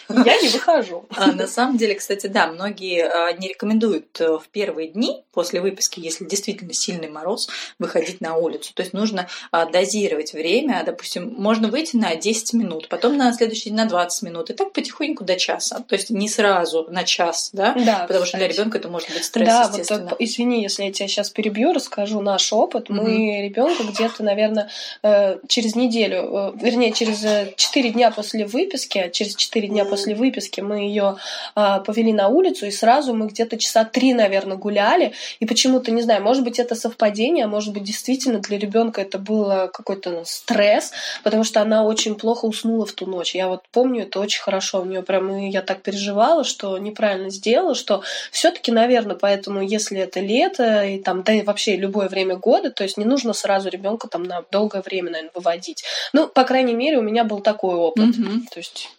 Я 0.08 0.40
не 0.40 0.48
выхожу. 0.48 1.06
А, 1.16 1.32
на 1.32 1.46
самом 1.46 1.76
деле, 1.76 1.94
кстати, 1.94 2.26
да, 2.26 2.46
многие 2.46 3.04
а, 3.04 3.32
не 3.32 3.48
рекомендуют 3.48 4.20
э, 4.20 4.38
в 4.38 4.48
первые 4.50 4.88
дни 4.88 5.24
после 5.32 5.60
выписки, 5.60 6.00
если 6.00 6.24
действительно 6.24 6.72
сильный 6.72 7.08
мороз, 7.08 7.48
выходить 7.78 8.20
на 8.20 8.36
улицу. 8.36 8.72
То 8.74 8.82
есть 8.82 8.94
нужно 8.94 9.28
а, 9.50 9.66
дозировать 9.66 10.32
время. 10.32 10.82
Допустим, 10.84 11.34
можно 11.36 11.68
выйти 11.68 11.96
на 11.96 12.14
10 12.14 12.54
минут, 12.54 12.88
потом 12.88 13.16
на 13.16 13.32
следующий 13.32 13.64
день 13.64 13.76
на 13.76 13.84
20 13.84 14.22
минут, 14.22 14.50
и 14.50 14.54
так 14.54 14.72
потихоньку 14.72 15.24
до 15.24 15.36
часа. 15.36 15.80
То 15.80 15.94
есть 15.94 16.10
не 16.10 16.28
сразу 16.28 16.87
на 16.90 17.04
час, 17.04 17.50
да? 17.52 17.74
Да, 17.74 18.04
Потому 18.08 18.26
что 18.26 18.36
для 18.38 18.48
кстати. 18.48 18.58
ребенка 18.60 18.78
это 18.78 18.88
может 18.88 19.10
быть 19.12 19.24
стресс, 19.24 19.48
Да, 19.48 19.62
вот 19.62 19.70
естественно. 19.72 20.08
так, 20.10 20.20
извини, 20.20 20.62
если 20.62 20.84
я 20.84 20.92
тебя 20.92 21.08
сейчас 21.08 21.30
перебью, 21.30 21.72
расскажу 21.72 22.20
наш 22.20 22.52
опыт. 22.52 22.88
Мы 22.88 23.42
ребенка 23.42 23.84
где-то, 23.84 24.22
наверное, 24.22 24.68
э, 25.02 25.38
через 25.48 25.74
неделю, 25.74 26.18
э, 26.18 26.52
вернее, 26.60 26.92
через 26.92 27.24
4 27.56 27.90
дня 27.90 28.10
после 28.10 28.46
выписки, 28.46 28.98
а 28.98 29.08
через 29.10 29.36
4 29.36 29.68
дня 29.68 29.84
после 29.84 30.14
выписки 30.14 30.60
мы 30.60 30.80
ее 30.80 31.16
повели 31.54 32.12
на 32.12 32.28
улицу, 32.28 32.66
и 32.66 32.70
сразу 32.70 33.14
мы 33.14 33.26
где-то 33.28 33.58
часа 33.58 33.84
три, 33.84 34.14
наверное, 34.14 34.56
гуляли. 34.56 35.12
И 35.40 35.46
почему-то, 35.46 35.90
не 35.90 36.02
знаю, 36.02 36.22
может 36.22 36.44
быть, 36.44 36.58
это 36.58 36.74
совпадение, 36.74 37.44
а 37.44 37.48
может 37.48 37.72
быть, 37.74 37.84
действительно 37.84 38.38
для 38.38 38.58
ребенка 38.58 39.02
это 39.02 39.18
было 39.18 39.70
какой-то 39.72 40.22
стресс, 40.24 40.92
потому 41.24 41.44
что 41.44 41.60
она 41.60 41.84
очень 41.84 42.14
плохо 42.14 42.46
уснула 42.46 42.86
в 42.86 42.92
ту 42.92 43.06
ночь. 43.06 43.34
Я 43.34 43.48
вот 43.48 43.62
помню 43.72 44.02
это 44.02 44.20
очень 44.20 44.40
хорошо. 44.40 44.80
У 44.82 44.84
нее 44.84 45.02
прям 45.02 45.30
и 45.36 45.50
я 45.50 45.62
так 45.62 45.82
переживала, 45.82 46.44
что 46.44 46.77
неправильно 46.78 47.30
сделала, 47.30 47.74
что 47.74 48.02
все-таки, 48.32 48.72
наверное, 48.72 49.16
поэтому, 49.16 49.62
если 49.62 49.98
это 49.98 50.20
лето 50.20 50.84
и 50.84 50.98
там, 50.98 51.22
да 51.22 51.32
и 51.34 51.42
вообще 51.42 51.76
любое 51.76 52.08
время 52.08 52.36
года, 52.36 52.70
то 52.70 52.82
есть 52.84 52.96
не 52.96 53.04
нужно 53.04 53.32
сразу 53.32 53.68
ребенка 53.68 54.08
там 54.08 54.22
на 54.22 54.42
долгое 54.50 54.82
время, 54.82 55.10
наверное, 55.10 55.32
выводить. 55.34 55.84
Ну, 56.12 56.28
по 56.28 56.44
крайней 56.44 56.74
мере, 56.74 56.98
у 56.98 57.02
меня 57.02 57.24
был 57.24 57.40
такой 57.40 57.74
опыт. 57.74 58.18
Мгм. 58.18 58.46
То 58.52 58.58
есть 58.58 58.90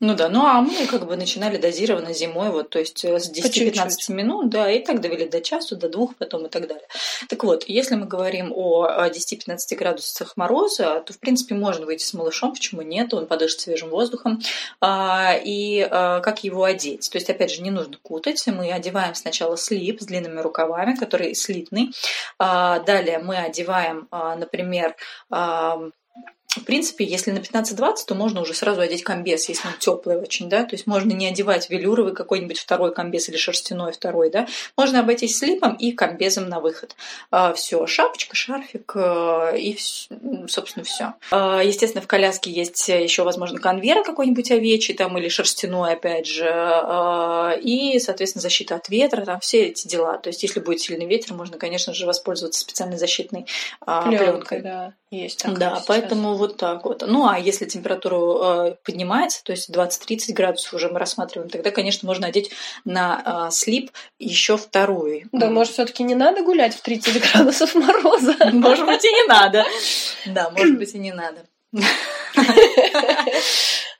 Ну 0.00 0.14
да, 0.14 0.28
ну 0.28 0.46
а 0.46 0.60
мы 0.60 0.86
как 0.86 1.06
бы 1.08 1.16
начинали 1.16 1.56
дозированно 1.56 2.12
зимой, 2.12 2.50
вот, 2.50 2.70
то 2.70 2.78
есть 2.78 3.04
э, 3.04 3.18
с 3.18 3.32
10-15 3.32 4.12
минут, 4.12 4.48
да, 4.48 4.70
и 4.70 4.78
так 4.78 5.00
довели 5.00 5.28
до 5.28 5.40
часу, 5.40 5.74
до 5.74 5.88
двух 5.88 6.14
потом 6.14 6.46
и 6.46 6.48
так 6.48 6.68
далее. 6.68 6.86
Так 7.28 7.42
вот, 7.42 7.64
если 7.66 7.96
мы 7.96 8.06
говорим 8.06 8.52
о 8.54 8.86
10-15 8.86 9.56
градусах 9.76 10.36
мороза, 10.36 11.02
то, 11.04 11.12
в 11.12 11.18
принципе, 11.18 11.56
можно 11.56 11.84
выйти 11.84 12.04
с 12.04 12.14
малышом, 12.14 12.52
почему 12.52 12.82
нет, 12.82 13.12
он 13.12 13.26
подышит 13.26 13.58
свежим 13.58 13.90
воздухом, 13.90 14.40
а, 14.80 15.34
и 15.44 15.80
а, 15.80 16.20
как 16.20 16.44
его 16.44 16.62
одеть. 16.62 17.10
То 17.10 17.18
есть, 17.18 17.28
опять 17.28 17.50
же, 17.50 17.62
не 17.62 17.72
нужно 17.72 17.98
кутать, 18.00 18.46
мы 18.46 18.70
одеваем 18.70 19.16
сначала 19.16 19.56
слип 19.56 20.00
с 20.00 20.06
длинными 20.06 20.38
рукавами, 20.40 20.94
который 20.94 21.34
слитный, 21.34 21.90
а, 22.38 22.78
далее 22.78 23.18
мы 23.18 23.36
одеваем, 23.36 24.06
например, 24.12 24.94
в 26.58 26.64
принципе, 26.64 27.04
если 27.04 27.30
на 27.30 27.38
15-20, 27.38 27.96
то 28.06 28.14
можно 28.14 28.40
уже 28.40 28.54
сразу 28.54 28.80
одеть 28.80 29.02
комбез, 29.02 29.48
если 29.48 29.68
он 29.68 29.74
теплый 29.78 30.16
очень, 30.16 30.48
да, 30.48 30.64
то 30.64 30.74
есть 30.74 30.86
можно 30.86 31.12
не 31.12 31.26
одевать 31.26 31.70
велюровый 31.70 32.14
какой-нибудь 32.14 32.58
второй 32.58 32.94
комбез 32.94 33.28
или 33.28 33.36
шерстяной 33.36 33.92
второй, 33.92 34.30
да, 34.30 34.46
можно 34.76 35.00
обойтись 35.00 35.38
слипом 35.38 35.74
и 35.74 35.92
комбезом 35.92 36.48
на 36.48 36.60
выход. 36.60 36.96
А, 37.30 37.52
все, 37.52 37.86
шапочка, 37.86 38.36
шарфик 38.36 38.92
э, 38.94 39.58
и, 39.58 39.78
собственно, 40.48 40.84
все. 40.84 41.14
А, 41.30 41.62
естественно, 41.62 42.02
в 42.02 42.06
коляске 42.06 42.50
есть 42.50 42.88
еще, 42.88 43.22
возможно, 43.22 43.58
конвер 43.58 44.02
какой-нибудь 44.02 44.50
овечий 44.50 44.94
там 44.94 45.16
или 45.18 45.28
шерстяной, 45.28 45.92
опять 45.92 46.26
же, 46.26 46.48
а, 46.50 47.52
и, 47.60 47.98
соответственно, 47.98 48.42
защита 48.42 48.76
от 48.76 48.88
ветра, 48.88 49.24
там 49.24 49.40
все 49.40 49.66
эти 49.66 49.88
дела. 49.88 50.18
То 50.18 50.28
есть, 50.28 50.42
если 50.42 50.60
будет 50.60 50.80
сильный 50.80 51.06
ветер, 51.06 51.34
можно, 51.34 51.58
конечно 51.58 51.94
же, 51.94 52.06
воспользоваться 52.06 52.60
специальной 52.60 52.98
защитной 52.98 53.46
пленкой. 53.84 54.60
Да, 54.60 54.92
есть 55.10 55.42
такое 55.42 55.56
Да, 55.58 55.74
сейчас. 55.76 55.86
поэтому 55.86 56.34
вот 56.34 56.47
так 56.56 56.84
вот. 56.84 57.02
Ну, 57.06 57.28
а 57.28 57.38
если 57.38 57.64
температура 57.64 58.70
э, 58.70 58.74
поднимается, 58.84 59.42
то 59.44 59.52
есть 59.52 59.70
20-30 59.70 60.32
градусов 60.32 60.74
уже 60.74 60.88
мы 60.88 60.98
рассматриваем, 60.98 61.50
тогда, 61.50 61.70
конечно, 61.70 62.06
можно 62.06 62.26
одеть 62.26 62.50
на 62.84 63.48
э, 63.48 63.50
слип 63.52 63.90
еще 64.18 64.56
вторую. 64.56 65.28
Да, 65.32 65.50
может, 65.50 65.74
все-таки 65.74 66.02
не 66.02 66.14
надо 66.14 66.42
гулять 66.42 66.74
в 66.74 66.82
30 66.82 67.32
градусов 67.32 67.74
мороза? 67.74 68.36
Может 68.52 68.86
быть, 68.86 69.04
и 69.04 69.08
не 69.08 69.26
надо. 69.26 69.64
Да, 70.26 70.50
может 70.50 70.76
быть, 70.78 70.94
и 70.94 70.98
не 70.98 71.12
надо. 71.12 71.44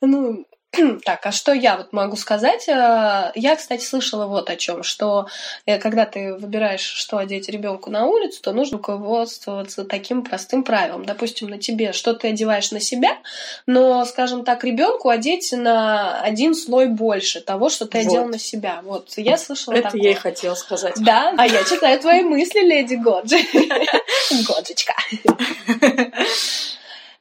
Ну, 0.01 0.47
Так, 1.05 1.25
а 1.25 1.33
что 1.33 1.53
я 1.53 1.77
вот 1.77 1.93
могу 1.93 2.17
сказать? 2.17 2.69
Э, 2.69 3.33
я, 3.35 3.57
кстати, 3.57 3.85
слышала 3.85 4.27
вот 4.27 4.51
о 4.51 4.57
чем, 4.57 4.83
что 4.83 5.29
э, 5.67 5.79
когда 5.79 6.05
ты 6.05 6.35
выбираешь, 6.35 6.83
что 6.83 7.19
одеть 7.19 7.49
ребенку 7.49 7.91
на 7.91 8.07
улицу, 8.07 8.43
то 8.43 8.53
нужно 8.53 8.79
руководствоваться 8.79 9.85
таким 9.85 10.23
простым 10.23 10.63
правилом. 10.63 11.05
Допустим, 11.05 11.49
на 11.49 11.59
тебе, 11.59 11.93
что 11.93 12.15
ты 12.15 12.29
одеваешь 12.29 12.71
на 12.71 12.81
себя, 12.81 13.19
но, 13.67 14.05
скажем 14.05 14.45
так, 14.45 14.65
ребенку 14.65 15.09
одеть 15.09 15.53
на 15.53 16.21
один 16.21 16.55
слой 16.55 16.87
больше 16.87 17.41
того, 17.41 17.71
что 17.71 17.87
ты 17.87 17.99
вот. 17.99 18.07
одел 18.07 18.27
на 18.27 18.39
себя. 18.39 18.81
Вот, 18.85 19.13
я 19.17 19.39
слышала 19.39 19.75
Это 19.75 19.85
такое. 19.85 20.03
я 20.03 20.11
и 20.11 20.15
хотела 20.15 20.55
сказать. 20.55 20.95
Да, 20.99 21.35
а 21.37 21.47
я 21.47 21.65
читаю 21.65 21.99
твои 22.01 22.23
мысли, 22.25 22.61
леди 22.61 22.95
Годжи. 22.95 23.39
Годжичка. 24.47 24.95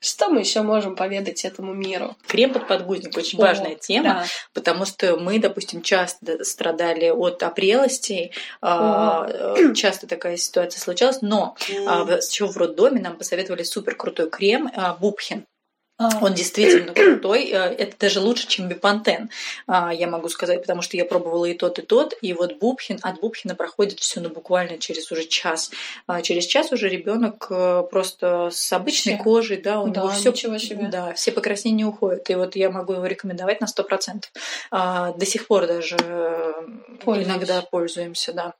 Что 0.08 0.30
мы 0.30 0.40
еще 0.40 0.62
можем 0.62 0.96
поведать 0.96 1.44
этому 1.44 1.74
миру? 1.74 2.16
Крем 2.28 2.54
под 2.54 2.66
подгузник 2.66 3.18
очень 3.18 3.38
О, 3.40 3.42
важная 3.42 3.76
тема, 3.76 4.04
да. 4.04 4.26
потому 4.54 4.86
что 4.86 5.18
мы, 5.18 5.38
допустим, 5.38 5.82
часто 5.82 6.46
страдали 6.46 7.10
от 7.10 7.44
опрелостей, 7.44 8.32
О. 8.62 9.26
Э, 9.28 9.74
часто 9.76 10.08
такая 10.08 10.38
ситуация 10.38 10.80
случалась, 10.80 11.22
но 11.22 11.58
mm. 11.70 12.22
еще 12.26 12.48
в 12.48 12.56
роддоме 12.56 13.02
нам 13.02 13.18
посоветовали 13.18 13.64
супер 13.64 13.96
крутой 13.96 14.30
крем 14.30 14.72
а, 14.76 14.94
Бубхин. 14.94 15.46
А. 16.00 16.10
Он 16.22 16.34
действительно 16.34 16.94
крутой. 16.94 17.50
Э, 17.52 17.74
это 17.74 17.98
даже 17.98 18.20
лучше, 18.20 18.48
чем 18.48 18.68
Бипантен, 18.68 19.30
а, 19.66 19.92
я 19.92 20.08
могу 20.08 20.30
сказать, 20.30 20.62
потому 20.62 20.84
что 20.84 20.96
я 20.96 21.06
пробовала 21.06 21.46
и 21.46 21.56
тот, 21.56 21.80
и 21.80 21.82
тот. 21.82 22.14
И 22.22 22.34
вот 22.34 22.60
Бубхин, 22.60 23.00
от 23.02 23.20
Бубхина 23.20 23.56
проходит 23.56 24.00
все 24.00 24.20
ну, 24.20 24.30
буквально 24.30 24.78
через 24.78 25.12
уже 25.12 25.26
час. 25.26 25.72
А 26.06 26.22
через 26.22 26.46
час 26.46 26.72
уже 26.72 26.88
ребенок 26.88 27.48
э, 27.50 27.84
просто 27.90 28.50
с 28.52 28.72
обычной 28.74 29.16
все. 29.16 29.24
кожей, 29.24 29.58
да, 29.58 29.82
у 29.82 29.88
да, 29.88 30.02
него 30.02 30.12
все, 30.12 30.34
себе. 30.36 30.88
да, 30.92 31.14
все 31.14 31.32
покраснения 31.32 31.86
уходят. 31.86 32.30
И 32.30 32.36
вот 32.36 32.56
я 32.56 32.70
могу 32.70 32.94
его 32.94 33.06
рекомендовать 33.06 33.60
на 33.60 33.66
100%. 33.66 34.26
До 35.18 35.26
сих 35.26 35.48
пор 35.48 35.66
даже 35.66 35.98
э, 36.00 36.54
Пользуюсь. 37.04 37.28
иногда 37.28 37.62
пользуемся, 37.62 38.34
да. 38.34 38.54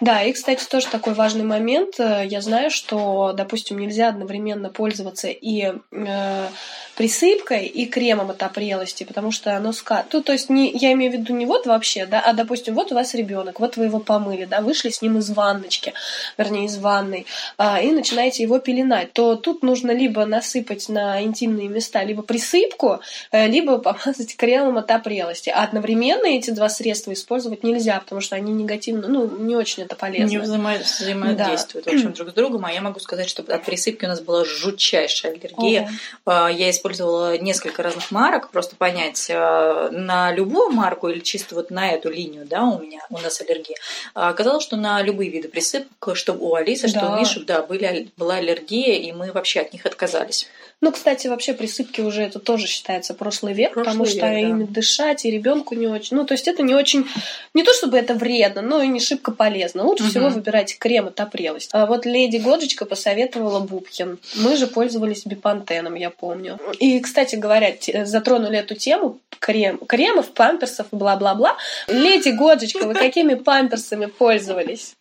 Да, 0.00 0.22
и, 0.22 0.32
кстати, 0.32 0.64
тоже 0.64 0.86
такой 0.88 1.14
важный 1.14 1.44
момент. 1.44 1.98
Э, 1.98 2.24
я 2.26 2.40
знаю, 2.40 2.70
что, 2.70 3.32
допустим, 3.32 3.78
нельзя 3.78 4.08
одновременно 4.08 4.70
пользоваться 4.70 5.28
и 5.28 5.72
э, 5.92 6.48
присыпкой, 6.96 7.66
и 7.66 7.86
кремом 7.86 8.30
от 8.30 8.42
опрелости, 8.42 9.04
потому 9.04 9.30
что 9.30 9.56
оно 9.56 9.72
ска... 9.72 10.04
Ну, 10.12 10.22
то 10.22 10.32
есть 10.32 10.48
не, 10.48 10.70
я 10.70 10.92
имею 10.92 11.12
в 11.12 11.14
виду 11.14 11.34
не 11.34 11.46
вот 11.46 11.66
вообще, 11.66 12.06
да, 12.06 12.20
а, 12.20 12.32
допустим, 12.32 12.74
вот 12.74 12.92
у 12.92 12.94
вас 12.94 13.14
ребенок, 13.14 13.60
вот 13.60 13.76
вы 13.76 13.86
его 13.86 13.98
помыли, 13.98 14.44
да, 14.44 14.60
вышли 14.60 14.90
с 14.90 15.02
ним 15.02 15.18
из 15.18 15.30
ванночки, 15.30 15.92
вернее, 16.38 16.66
из 16.66 16.78
ванной, 16.78 17.26
а, 17.58 17.80
и 17.80 17.90
начинаете 17.90 18.42
его 18.42 18.58
пеленать, 18.58 19.12
то 19.12 19.36
тут 19.36 19.62
нужно 19.62 19.90
либо 19.90 20.24
насыпать 20.24 20.88
на 20.88 21.22
интимные 21.22 21.68
места, 21.68 22.04
либо 22.04 22.22
присыпку, 22.22 23.00
э, 23.32 23.48
либо 23.48 23.78
помазать 23.84 24.36
кремом 24.36 24.78
от 24.78 24.90
опрелости. 24.90 25.50
А 25.50 25.64
одновременно 25.64 26.26
эти 26.26 26.50
два 26.50 26.68
средства 26.68 27.12
использовать 27.12 27.64
нельзя, 27.64 27.98
потому 28.00 28.20
что 28.20 28.36
они 28.36 28.52
негативно 28.52 29.03
ну, 29.08 29.26
не 29.38 29.56
очень 29.56 29.84
это 29.84 29.96
полезно. 29.96 30.30
Не 30.30 30.38
взаимо... 30.38 30.74
взаимодействуют 30.78 31.86
да. 31.86 31.92
в 31.92 31.94
общем 31.94 32.12
друг 32.12 32.30
с 32.30 32.32
другом. 32.32 32.64
А 32.64 32.72
я 32.72 32.80
могу 32.80 33.00
сказать, 33.00 33.28
что 33.28 33.42
от 33.42 33.64
присыпки 33.64 34.04
у 34.04 34.08
нас 34.08 34.20
была 34.20 34.44
жутчайшая 34.44 35.32
аллергия. 35.32 35.90
Ого. 36.24 36.48
Я 36.48 36.70
использовала 36.70 37.38
несколько 37.38 37.82
разных 37.82 38.10
марок, 38.10 38.50
просто 38.50 38.76
понять, 38.76 39.30
а, 39.30 39.90
на 39.90 40.32
любую 40.32 40.70
марку 40.70 41.08
или 41.08 41.20
чисто 41.20 41.54
вот 41.54 41.70
на 41.70 41.90
эту 41.90 42.10
линию, 42.10 42.46
да, 42.46 42.64
у 42.64 42.80
меня, 42.80 43.00
у 43.10 43.18
нас 43.18 43.40
аллергия. 43.40 43.76
А 44.14 44.28
оказалось, 44.28 44.62
что 44.62 44.76
на 44.76 45.02
любые 45.02 45.30
виды 45.30 45.48
присыпок, 45.48 46.16
что 46.16 46.32
у 46.32 46.54
Алисы, 46.54 46.88
что 46.88 47.00
да. 47.00 47.14
у 47.14 47.18
Миши, 47.18 47.40
да, 47.44 47.62
были, 47.62 48.10
была 48.16 48.36
аллергия, 48.36 48.98
и 48.98 49.12
мы 49.12 49.32
вообще 49.32 49.60
от 49.60 49.72
них 49.72 49.86
отказались. 49.86 50.48
Ну, 50.84 50.92
кстати, 50.92 51.28
вообще 51.28 51.54
присыпки 51.54 52.02
уже 52.02 52.20
это 52.20 52.38
тоже 52.38 52.66
считается 52.66 53.14
прошлый 53.14 53.54
век, 53.54 53.72
прошлый 53.72 53.84
потому 53.86 54.04
век, 54.04 54.12
что 54.12 54.20
да. 54.20 54.38
ими 54.38 54.64
дышать 54.64 55.24
и 55.24 55.30
ребенку 55.30 55.74
не 55.74 55.86
очень. 55.86 56.14
Ну, 56.14 56.26
то 56.26 56.34
есть 56.34 56.46
это 56.46 56.62
не 56.62 56.74
очень, 56.74 57.06
не 57.54 57.62
то 57.62 57.72
чтобы 57.72 57.96
это 57.96 58.12
вредно, 58.12 58.60
но 58.60 58.82
и 58.82 58.88
не 58.88 59.00
шибко 59.00 59.32
полезно. 59.32 59.84
Лучше 59.84 60.04
угу. 60.04 60.10
всего 60.10 60.28
выбирать 60.28 60.78
крем 60.78 61.06
от 61.06 61.18
опрелости. 61.18 61.70
А 61.72 61.86
вот 61.86 62.04
леди 62.04 62.36
Годжечка 62.36 62.84
посоветовала 62.84 63.60
Бубхин. 63.60 64.18
Мы 64.34 64.58
же 64.58 64.66
пользовались 64.66 65.24
бипантеном, 65.24 65.94
я 65.94 66.10
помню. 66.10 66.60
И, 66.80 67.00
кстати 67.00 67.36
говоря, 67.36 67.74
затронули 68.04 68.58
эту 68.58 68.74
тему 68.74 69.20
крем, 69.38 69.78
кремов, 69.78 70.32
памперсов 70.32 70.88
и 70.92 70.96
бла-бла-бла. 70.96 71.56
Леди 71.88 72.28
Годжечка, 72.28 72.86
вы 72.86 72.94
какими 72.94 73.34
памперсами 73.34 74.06
пользовались? 74.06 74.96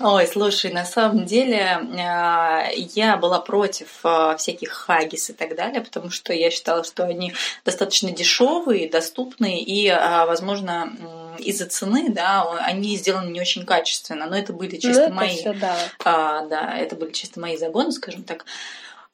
Ой, 0.00 0.26
слушай, 0.26 0.72
на 0.72 0.84
самом 0.84 1.24
деле 1.24 1.80
а, 1.98 2.68
я 2.94 3.16
была 3.16 3.40
против 3.40 3.88
а, 4.04 4.36
всяких 4.36 4.70
хаггис 4.96 5.30
и 5.30 5.32
так 5.32 5.54
далее, 5.56 5.80
потому 5.80 6.10
что 6.10 6.32
я 6.32 6.50
считала, 6.50 6.84
что 6.84 7.04
они 7.04 7.34
достаточно 7.64 8.10
дешевые, 8.10 8.88
доступные 8.88 9.62
и, 9.62 9.88
а, 9.88 10.26
возможно, 10.26 10.92
из-за 11.38 11.66
цены, 11.66 12.08
да, 12.08 12.50
они 12.60 12.96
сделаны 12.96 13.30
не 13.30 13.40
очень 13.40 13.64
качественно, 13.64 14.26
но 14.26 14.36
это 14.36 14.52
были 14.52 14.76
чисто 14.76 15.08
ну, 15.08 15.14
мои, 15.14 15.36
все, 15.36 15.52
да. 15.52 15.76
А, 16.04 16.46
да, 16.46 16.76
это 16.76 16.96
были 16.96 17.12
чисто 17.12 17.40
мои 17.40 17.56
загоны, 17.56 17.92
скажем 17.92 18.22
так. 18.24 18.46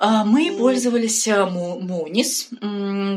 А, 0.05 0.25
мы 0.25 0.53
пользовались 0.59 1.29
э, 1.29 1.45
Мунис, 1.45 2.49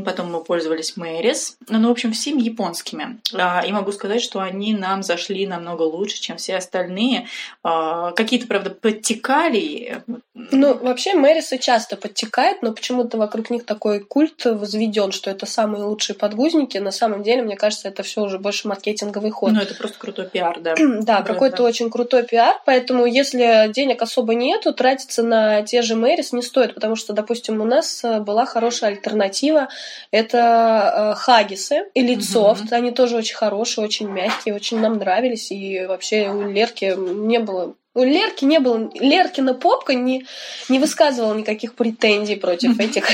потом 0.06 0.32
мы 0.32 0.44
пользовались 0.44 0.96
Мэрис, 0.98 1.58
ну, 1.68 1.88
в 1.88 1.92
общем, 1.92 2.12
всеми 2.12 2.44
японскими. 2.44 3.20
А, 3.34 3.65
и 3.65 3.72
могу 3.72 3.92
сказать, 3.92 4.22
что 4.22 4.39
они 4.39 4.75
нам 4.75 5.01
зашли 5.01 5.48
намного 5.48 5.82
лучше, 5.82 6.22
чем 6.22 6.38
все 6.38 6.58
остальные. 6.58 7.27
А, 7.63 8.12
какие-то, 8.12 8.46
правда, 8.46 8.70
подтекали. 8.70 10.04
Ну, 10.36 10.77
вообще 10.77 11.15
Мэрисы 11.15 11.58
часто 11.58 11.98
подтекают, 11.98 12.62
но 12.62 12.72
почему-то 12.72 13.18
вокруг 13.18 13.50
них 13.50 13.65
такой 13.65 14.01
культ 14.01 14.46
возведен, 14.46 15.12
что 15.12 15.32
это 15.32 15.48
самые 15.48 15.86
лучшие 15.86 16.15
подгузники. 16.15 16.77
На 16.77 16.92
самом 16.92 17.24
деле, 17.24 17.42
мне 17.42 17.56
кажется, 17.56 17.88
это 17.88 18.04
все 18.04 18.22
уже 18.22 18.38
больше 18.38 18.68
маркетинговый 18.68 19.32
ход. 19.32 19.54
Ну, 19.54 19.60
это 19.60 19.74
просто 19.74 19.98
крутой 19.98 20.27
пиар, 20.27 20.60
да. 20.60 20.75
да, 20.77 21.24
какой-то 21.24 21.63
очень 21.63 21.89
крутой 21.89 22.25
пиар, 22.27 22.62
поэтому 22.63 23.08
если 23.08 23.72
денег 23.74 24.04
особо 24.04 24.36
нету, 24.36 24.72
тратиться 24.72 25.24
на 25.24 25.63
те 25.63 25.82
же 25.82 25.96
Мэрис 25.96 26.32
не 26.32 26.44
стоит, 26.44 26.75
потому 26.75 26.96
что, 26.96 27.13
допустим, 27.13 27.62
у 27.62 27.65
нас 27.65 28.03
э, 28.03 28.20
была 28.20 28.46
хорошая 28.46 28.91
альтернатива. 28.91 29.70
Это 30.12 31.13
э, 31.15 31.20
хагисы 31.20 31.86
и 31.96 32.03
лицофт. 32.03 32.65
Угу. 32.65 32.75
Они 32.75 32.91
тоже 32.91 33.17
очень 33.17 33.36
хорошие, 33.36 33.84
очень 33.84 34.08
мягкие, 34.08 34.53
очень 34.53 34.79
нам 34.79 35.00
нравились. 35.00 35.51
И 35.51 35.86
вообще 35.88 36.29
у 36.29 36.48
Лерки 36.51 36.94
не 36.96 37.39
было 37.39 37.75
У 37.96 38.04
Лерки 38.04 38.44
не 38.46 38.60
было... 38.60 38.92
Леркина 38.94 39.54
попка 39.54 39.94
не, 39.94 40.25
не 40.70 40.80
высказывала 40.80 41.34
никаких 41.34 41.75
претензий 41.75 42.36
против 42.36 42.80
этих 42.80 43.08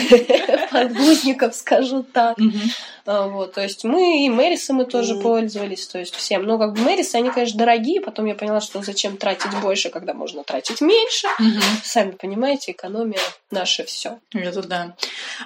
подгузников, 0.71 1.55
скажу 1.55 2.03
так. 2.03 2.37
А, 3.05 3.27
вот, 3.27 3.53
то 3.53 3.61
есть 3.61 3.83
мы 3.83 4.25
и 4.25 4.29
Мэрисы 4.29 4.73
мы 4.73 4.85
тоже 4.85 5.15
пользовались, 5.15 5.87
то 5.87 5.97
есть 5.97 6.15
всем. 6.15 6.43
Но 6.43 6.57
как 6.57 6.73
бы 6.73 6.81
Мэрисы, 6.81 7.15
они, 7.15 7.31
конечно, 7.31 7.57
дорогие, 7.57 8.01
потом 8.01 8.25
я 8.25 8.35
поняла, 8.35 8.61
что 8.61 8.81
зачем 8.81 9.17
тратить 9.17 9.51
больше, 9.61 9.89
когда 9.89 10.13
можно 10.13 10.43
тратить 10.43 10.81
меньше. 10.81 11.27
Сами 11.83 12.11
понимаете, 12.11 12.71
экономия 12.71 13.19
наше 13.49 13.83
все. 13.85 14.19
Это 14.33 14.61
да. 14.63 14.95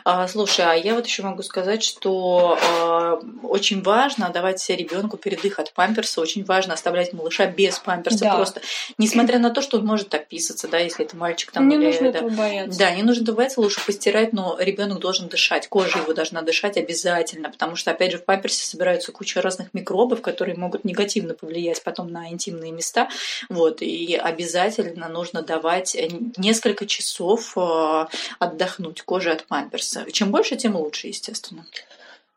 А, 0.03 0.27
слушай, 0.27 0.65
а 0.65 0.75
я 0.75 0.95
вот 0.95 1.05
еще 1.05 1.23
могу 1.23 1.43
сказать, 1.43 1.83
что 1.83 2.57
а, 2.61 3.19
очень 3.43 3.81
важно 3.81 4.29
давать 4.29 4.67
ребенку 4.69 5.17
передых 5.17 5.59
от 5.59 5.73
памперса, 5.73 6.21
очень 6.21 6.43
важно 6.43 6.73
оставлять 6.73 7.13
малыша 7.13 7.47
без 7.47 7.79
памперса 7.79 8.19
да. 8.19 8.35
просто, 8.35 8.61
несмотря 8.97 9.24
на 9.33 9.51
то, 9.51 9.61
что 9.61 9.77
он 9.77 9.85
может 9.85 10.13
описаться, 10.13 10.67
да, 10.67 10.79
если 10.79 11.05
это 11.05 11.15
мальчик 11.15 11.51
там. 11.51 11.67
Не 11.67 11.75
или, 11.75 11.85
нужно 11.85 12.11
да. 12.11 12.19
этого 12.19 12.29
бояться. 12.29 12.79
Да, 12.79 12.95
не 12.95 13.03
нужно 13.03 13.23
этого 13.23 13.35
бояться, 13.37 13.61
лучше 13.61 13.85
постирать, 13.85 14.33
но 14.33 14.57
ребенок 14.59 14.99
должен 14.99 15.27
дышать, 15.27 15.67
кожа 15.67 15.99
его 15.99 16.13
должна 16.13 16.41
дышать 16.41 16.77
обязательно 16.77 16.95
обязательно, 16.95 17.49
потому 17.49 17.75
что, 17.75 17.91
опять 17.91 18.11
же, 18.11 18.17
в 18.17 18.25
памперсе 18.25 18.63
собираются 18.65 19.11
куча 19.11 19.41
разных 19.41 19.73
микробов, 19.73 20.21
которые 20.21 20.57
могут 20.57 20.85
негативно 20.85 21.33
повлиять 21.33 21.83
потом 21.83 22.11
на 22.11 22.29
интимные 22.29 22.71
места. 22.71 23.09
Вот, 23.49 23.81
и 23.81 24.15
обязательно 24.15 25.07
нужно 25.09 25.41
давать 25.41 25.95
несколько 26.37 26.85
часов 26.85 27.57
э, 27.57 28.05
отдохнуть 28.39 29.01
коже 29.01 29.31
от 29.31 29.45
памперса. 29.45 30.09
Чем 30.11 30.31
больше, 30.31 30.55
тем 30.55 30.75
лучше, 30.75 31.07
естественно. 31.07 31.65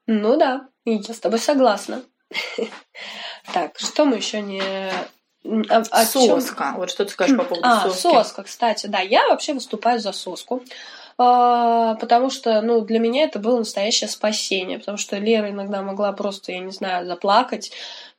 Ну 0.06 0.36
да, 0.36 0.68
я 0.84 1.02
с 1.02 1.18
тобой 1.18 1.38
согласна. 1.38 2.02
Так, 3.54 3.78
что 3.78 4.04
мы 4.04 4.16
еще 4.16 4.42
не 4.42 4.62
о, 5.44 5.82
о 5.90 6.04
соска. 6.04 6.64
Чем? 6.64 6.76
Вот 6.76 6.90
что 6.90 7.04
ты 7.04 7.12
скажешь 7.12 7.36
по 7.36 7.44
поводу 7.44 7.66
а, 7.66 7.82
соски? 7.82 8.02
соска, 8.02 8.42
кстати, 8.42 8.86
да. 8.86 9.00
Я 9.00 9.28
вообще 9.28 9.54
выступаю 9.54 10.00
за 10.00 10.12
соску. 10.12 10.62
А, 11.20 11.96
потому 11.96 12.30
что, 12.30 12.60
ну, 12.62 12.80
для 12.80 13.00
меня 13.00 13.24
это 13.24 13.40
было 13.40 13.58
настоящее 13.58 14.08
спасение, 14.08 14.78
потому 14.78 14.98
что 14.98 15.18
Лера 15.18 15.50
иногда 15.50 15.82
могла 15.82 16.12
просто, 16.12 16.52
я 16.52 16.60
не 16.60 16.70
знаю, 16.70 17.06
заплакать, 17.06 17.72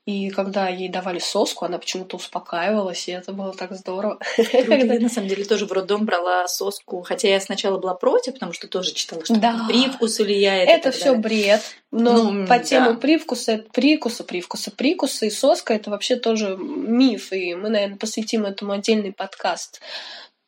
и 0.10 0.32
когда 0.32 0.68
ей 0.68 0.90
давали 0.90 1.20
соску, 1.20 1.66
она 1.66 1.78
почему-то 1.78 2.18
успокаивалась, 2.18 3.08
и 3.08 3.12
это 3.12 3.32
было 3.32 3.54
так 3.54 3.74
здорово. 3.76 4.18
Круто. 4.36 4.58
Я, 4.58 5.00
на 5.00 5.10
самом 5.10 5.28
деле, 5.28 5.46
тоже 5.46 5.68
в 5.68 5.72
роддом 5.72 6.06
брала 6.06 6.48
соску, 6.48 7.04
хотя 7.04 7.28
я 7.28 7.40
сначала 7.40 7.78
была 7.78 7.94
против, 7.94 8.34
потому 8.34 8.54
что 8.54 8.68
тоже 8.68 8.94
читала, 8.94 9.24
что 9.24 9.40
да. 9.40 9.66
привкус 9.68 10.18
влияет. 10.18 10.68
Это 10.68 10.90
все 10.90 11.14
бред. 11.14 11.62
Но 11.92 12.32
ну, 12.32 12.48
по 12.48 12.58
да. 12.58 12.64
тему 12.64 12.98
привкуса, 12.98 13.64
прикуса, 13.72 14.24
привкуса, 14.24 14.72
прикуса 14.72 15.28
и 15.28 15.30
соска 15.30 15.76
это 15.76 15.92
вообще 15.92 16.16
тоже 16.16 16.58
миф, 16.58 17.32
и 17.32 17.54
мы, 17.54 17.70
наверное, 17.70 17.98
посвятим 17.98 18.46
этому 18.46 18.72
отдельный 18.74 19.12
подкаст 19.12 19.80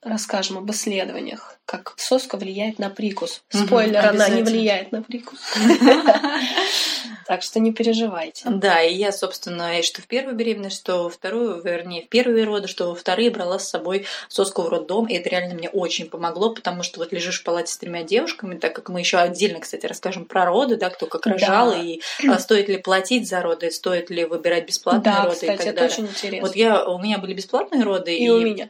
расскажем 0.04 0.58
об 0.58 0.72
исследованиях, 0.72 1.60
как 1.66 1.94
соска 1.98 2.38
влияет 2.38 2.80
на 2.80 2.90
прикус. 2.90 3.44
Спойлер, 3.50 4.06
она 4.06 4.30
не 4.30 4.44
влияет 4.44 4.92
на 4.92 5.02
прикус. 5.02 5.40
Так 7.28 7.44
что 7.44 7.62
не 7.62 7.72
переживайте. 7.72 8.44
Да, 8.50 8.82
и 8.82 8.94
я, 8.94 9.14
собственно, 9.14 9.80
и 9.80 9.84
что 9.84 10.02
в 10.02 10.08
первую 10.08 10.36
беременность, 10.36 10.76
что 10.76 11.04
во 11.04 11.10
вторую, 11.10 11.62
вернее, 11.62 12.02
в 12.02 12.10
первые 12.10 12.44
роды, 12.44 12.68
что 12.68 12.90
во 12.90 12.96
вторые 12.96 13.30
брала 13.30 13.58
с 13.58 13.70
собой 13.70 14.06
соску 14.28 14.64
в 14.64 14.68
роддом, 14.68 15.06
и 15.06 15.14
это 15.14 15.30
реально 15.30 15.54
мне 15.54 15.70
очень 15.70 16.10
помогло, 16.10 16.54
потому 16.54 16.84
что 16.84 17.00
вот 17.00 17.14
лежишь 17.14 17.40
в 17.40 17.44
палате 17.44 17.72
с 17.72 17.78
тремя 17.78 18.04
девушками, 18.04 18.58
так 18.58 18.76
как 18.76 18.90
мы 18.90 19.00
еще 19.00 19.18
отдельно, 19.18 19.62
кстати, 19.62 19.86
расскажем 19.86 20.26
про 20.26 20.46
роды, 20.46 20.76
да, 20.76 20.90
кто 20.90 21.06
как 21.06 21.26
рожал, 21.26 21.72
да. 21.72 21.80
и 21.80 22.02
а, 22.28 22.38
стоит 22.40 22.68
ли 22.68 22.78
платить 22.78 23.30
за 23.30 23.42
роды, 23.42 23.72
стоит 23.72 24.10
ли 24.10 24.26
выбирать 24.26 24.68
бесплатные 24.68 25.14
да, 25.14 25.24
роды 25.24 25.36
кстати, 25.36 25.54
и 25.54 25.58
так 25.58 25.68
это 25.68 25.76
далее. 25.76 25.94
очень 25.94 26.08
интересно. 26.08 26.48
Вот 26.48 26.56
я, 26.58 26.86
у 26.86 27.00
меня 27.00 27.18
были 27.18 27.34
бесплатные 27.34 27.84
роды. 27.84 28.14
И, 28.14 28.26
и... 28.26 28.30
у 28.30 28.42
меня. 28.42 28.70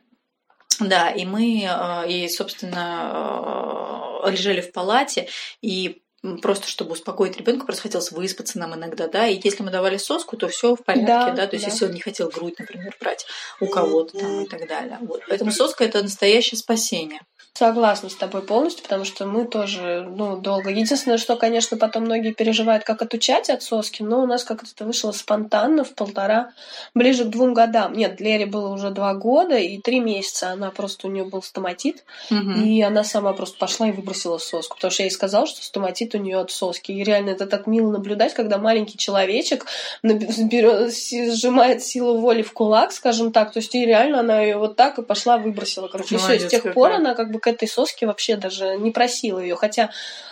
Да, 0.81 1.09
и 1.09 1.25
мы, 1.25 1.63
э, 1.63 2.09
и, 2.09 2.29
собственно, 2.29 4.21
э, 4.25 4.31
лежали 4.31 4.61
в 4.61 4.71
палате, 4.71 5.27
и 5.61 6.01
просто 6.41 6.67
чтобы 6.67 6.91
успокоить 6.91 7.38
ребенка, 7.38 7.65
просто 7.65 7.83
хотелось 7.83 8.11
выспаться 8.11 8.59
нам 8.59 8.75
иногда, 8.75 9.07
да, 9.07 9.27
и 9.27 9.39
если 9.43 9.63
мы 9.63 9.71
давали 9.71 9.97
соску, 9.97 10.38
то 10.38 10.47
все 10.47 10.75
в 10.75 10.83
порядке, 10.83 11.07
да, 11.07 11.31
да? 11.31 11.47
то 11.47 11.55
есть 11.55 11.65
да. 11.65 11.71
если 11.71 11.85
он 11.85 11.91
не 11.91 12.00
хотел 12.00 12.29
грудь, 12.29 12.59
например, 12.59 12.95
брать 13.00 13.25
у 13.59 13.67
кого-то 13.67 14.19
там 14.19 14.41
и 14.41 14.47
так 14.47 14.67
далее. 14.67 15.00
Вот. 15.01 15.21
Поэтому 15.27 15.51
соска 15.51 15.83
это 15.83 16.01
настоящее 16.03 16.59
спасение. 16.59 17.21
Согласна 17.53 18.10
с 18.10 18.15
тобой 18.15 18.43
полностью, 18.43 18.84
потому 18.84 19.03
что 19.03 19.25
мы 19.25 19.46
тоже, 19.46 20.08
ну, 20.10 20.38
долго. 20.38 20.70
Единственное, 20.70 21.17
что, 21.17 21.36
конечно, 21.36 21.75
потом 21.75 22.03
многие 22.03 22.34
переживают, 22.34 22.86
как 22.86 23.01
отучать 23.01 23.50
от 23.50 23.62
соски, 23.62 24.03
но 24.03 24.22
у 24.22 24.25
нас 24.25 24.46
как-то 24.46 24.67
это 24.74 24.86
вышло 24.86 25.12
спонтанно 25.12 25.84
в 25.84 25.93
полтора, 25.93 26.53
ближе 26.96 27.25
к 27.25 27.27
двум 27.27 27.53
годам. 27.53 27.91
Нет, 27.91 28.22
Лере 28.22 28.46
было 28.46 28.74
уже 28.74 28.89
два 28.89 29.13
года 29.15 29.58
и 29.58 29.79
три 29.79 30.00
месяца. 30.00 30.51
Она 30.51 30.72
просто, 30.72 31.08
у 31.08 31.12
нее 31.12 31.25
был 31.25 31.43
стоматит, 31.43 32.05
угу. 32.31 32.51
и 32.51 32.81
она 32.81 33.03
сама 33.03 33.34
просто 33.34 33.58
пошла 33.58 33.89
и 33.89 33.91
выбросила 33.91 34.38
соску, 34.38 34.77
потому 34.77 34.91
что 34.91 35.03
я 35.03 35.08
ей 35.08 35.12
сказала, 35.12 35.46
что 35.46 35.62
стоматит 35.62 36.15
у 36.15 36.20
нее 36.20 36.39
от 36.39 36.51
соски. 36.51 36.93
И 36.93 37.03
реально 37.03 37.31
это 37.31 37.48
так 37.48 37.67
мило 37.67 37.91
наблюдать, 37.91 38.34
когда 38.34 38.60
маленький 38.60 38.98
человечек 38.98 39.65
берет, 40.03 40.93
сжимает 41.36 41.84
силу 41.84 42.17
воли 42.17 42.43
в 42.43 42.53
кулак, 42.53 42.93
скажем 42.93 43.34
так, 43.34 43.51
то 43.51 43.60
есть 43.60 43.75
и 43.75 43.86
реально 43.86 44.22
она 44.22 44.39
ее 44.39 44.58
вот 44.58 44.77
так 44.77 45.00
и 45.00 45.01
пошла 45.01 45.38
выбросила. 45.38 45.89
Короче, 45.89 46.15
Молодец, 46.15 46.43
и 46.43 46.48
все, 46.48 46.48
с 46.48 46.62
тех 46.62 46.74
пор 46.74 46.93
она 46.93 47.13
как 47.13 47.29
бы 47.29 47.40
к 47.41 47.48
этой 47.48 47.67
соске 47.67 48.05
вообще 48.07 48.38
даже 48.38 48.77
не 48.77 48.91
просила 48.91 49.39
ее, 49.39 49.55
хотя 49.55 49.89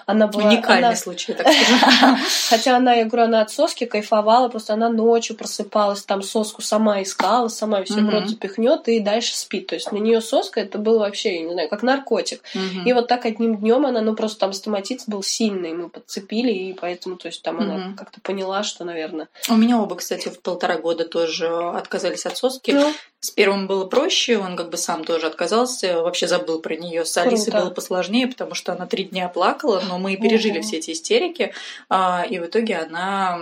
она 0.09 0.25
была... 0.25 0.45
Уникальный 0.45 0.87
она... 0.87 0.95
случай, 0.95 1.33
так 1.33 1.47
скажем. 1.47 2.17
Хотя 2.49 2.77
она, 2.77 2.95
я 2.95 3.05
говорю, 3.05 3.25
она 3.25 3.41
от 3.41 3.51
соски 3.51 3.85
кайфовала, 3.85 4.49
просто 4.49 4.73
она 4.73 4.89
ночью 4.89 5.35
просыпалась, 5.35 6.01
там 6.01 6.23
соску 6.23 6.63
сама 6.63 7.03
искала, 7.03 7.47
сама 7.47 7.83
все 7.83 8.01
в 8.01 8.09
рот 8.09 8.27
запихнет 8.27 8.87
и 8.87 8.99
дальше 9.01 9.35
спит. 9.35 9.67
То 9.67 9.75
есть 9.75 9.91
на 9.91 9.97
нее 9.97 10.19
соска 10.21 10.61
это 10.61 10.79
было 10.79 10.99
вообще, 10.99 11.35
я 11.35 11.41
не 11.43 11.53
знаю, 11.53 11.69
как 11.69 11.83
наркотик. 11.83 12.41
И 12.85 12.91
вот 12.91 13.07
так 13.07 13.25
одним 13.25 13.57
днем 13.57 13.85
она, 13.85 14.01
ну 14.01 14.15
просто 14.15 14.39
там 14.39 14.53
стоматит 14.53 15.03
был 15.05 15.21
сильный, 15.21 15.73
мы 15.73 15.89
подцепили, 15.89 16.51
и 16.51 16.73
поэтому, 16.73 17.15
то 17.17 17.27
есть 17.27 17.43
там 17.43 17.59
она 17.59 17.93
как-то 17.95 18.19
поняла, 18.21 18.63
что, 18.63 18.85
наверное... 18.85 19.27
У 19.47 19.55
меня 19.55 19.79
оба, 19.79 19.95
кстати, 19.95 20.29
в 20.29 20.41
полтора 20.41 20.77
года 20.77 21.05
тоже 21.05 21.47
отказались 21.47 22.25
от 22.25 22.35
соски. 22.35 22.71
Ну. 22.71 22.93
С 23.21 23.31
первым 23.31 23.67
было 23.67 23.85
проще, 23.85 24.37
он 24.37 24.55
как 24.55 24.69
бы 24.69 24.77
сам 24.77 25.03
тоже 25.03 25.27
отказался, 25.27 26.01
вообще 26.01 26.25
забыл 26.25 26.61
про 26.61 26.75
нее. 26.75 26.98
С 27.05 27.17
Алисой 27.17 27.53
было 27.53 27.69
посложнее, 27.69 28.27
потому 28.27 28.55
что 28.55 28.73
она 28.73 28.85
три 28.85 29.05
дня 29.05 29.27
плакала, 29.29 29.81
но 29.87 29.97
мы 29.97 30.15
пережили 30.15 30.61
все 30.61 30.77
эти 30.77 30.91
истерики, 30.91 31.53
а, 31.89 32.25
и 32.29 32.39
в 32.39 32.45
итоге 32.45 32.77
она 32.77 33.39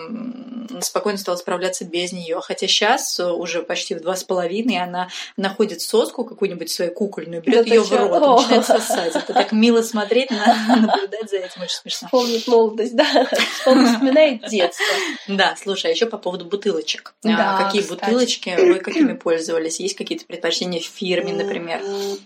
спокойно 0.81 1.17
стала 1.17 1.35
справляться 1.35 1.85
без 1.85 2.11
нее. 2.11 2.39
Хотя 2.41 2.67
сейчас 2.67 3.19
уже 3.19 3.63
почти 3.63 3.95
в 3.95 4.01
два 4.01 4.15
с 4.15 4.23
половиной 4.23 4.77
она 4.77 5.09
находит 5.37 5.81
соску 5.81 6.25
какую-нибудь 6.25 6.69
свою 6.69 6.91
кукольную, 6.91 7.41
берет 7.41 7.67
ее 7.67 7.81
в 7.81 7.91
рот, 7.91 8.41
и 8.41 8.41
начинает 8.41 8.65
сосать. 8.65 9.15
Это 9.15 9.33
так 9.33 9.51
мило 9.51 9.81
смотреть, 9.81 10.29
наблюдать 10.67 11.29
за 11.29 11.37
этим 11.37 11.61
очень 11.61 11.75
смешно. 11.81 12.07
Помнит 12.11 12.47
молодость, 12.47 12.95
да. 12.95 13.27
Он 13.65 13.85
вспоминает 13.85 14.47
детство. 14.47 14.85
Да, 15.27 15.55
слушай, 15.57 15.87
а 15.87 15.89
еще 15.89 16.05
по 16.05 16.17
поводу 16.17 16.45
бутылочек. 16.45 17.13
А, 17.23 17.27
да, 17.27 17.63
Какие 17.63 17.81
бутылочки 17.83 18.55
вы 18.57 18.79
какими 18.79 19.13
пользовались? 19.13 19.79
Есть 19.79 19.95
какие-то 19.95 20.25
предпочтения 20.25 20.79
в 20.79 20.85
фирме, 20.85 21.33
например? 21.33 21.81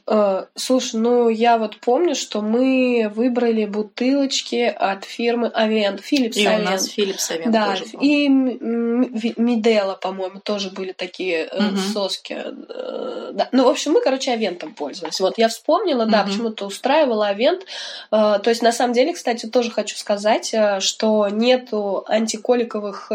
Э, 0.07 0.45
слушай, 0.55 0.95
ну 0.99 1.20
я 1.29 1.57
вот 1.57 1.79
помню, 1.79 2.15
что 2.15 2.41
мы 2.41 3.11
выбрали 3.13 3.65
бутылочки 3.65 4.73
от 4.75 5.05
фирмы 5.05 5.47
Авент, 5.47 6.01
Philips 6.01 6.33
И 6.33 6.47
у 6.47 6.57
нас 6.59 6.87
Philips 6.87 7.31
Avent 7.31 7.49
да, 7.51 7.71
тоже. 7.71 7.85
И 8.01 8.27
Мидела, 8.27 9.95
по-моему, 9.95 10.39
тоже 10.39 10.69
были 10.69 10.91
такие 10.91 11.47
угу. 11.47 11.77
соски. 11.93 12.37
Э, 12.43 13.31
да. 13.33 13.49
Ну, 13.51 13.65
в 13.65 13.69
общем, 13.69 13.91
мы, 13.93 14.01
короче, 14.01 14.31
Авентом 14.31 14.73
пользовались. 14.73 15.19
Вот 15.19 15.37
я 15.37 15.49
вспомнила, 15.49 16.05
да, 16.05 16.21
угу. 16.21 16.29
почему-то 16.29 16.65
устраивала 16.65 17.27
Авент. 17.27 17.65
То 18.09 18.41
есть, 18.45 18.61
на 18.61 18.71
самом 18.71 18.93
деле, 18.93 19.13
кстати, 19.13 19.45
тоже 19.45 19.71
хочу 19.71 19.97
сказать, 19.97 20.53
что 20.79 21.27
нету 21.29 22.03
антиколиковых, 22.07 23.11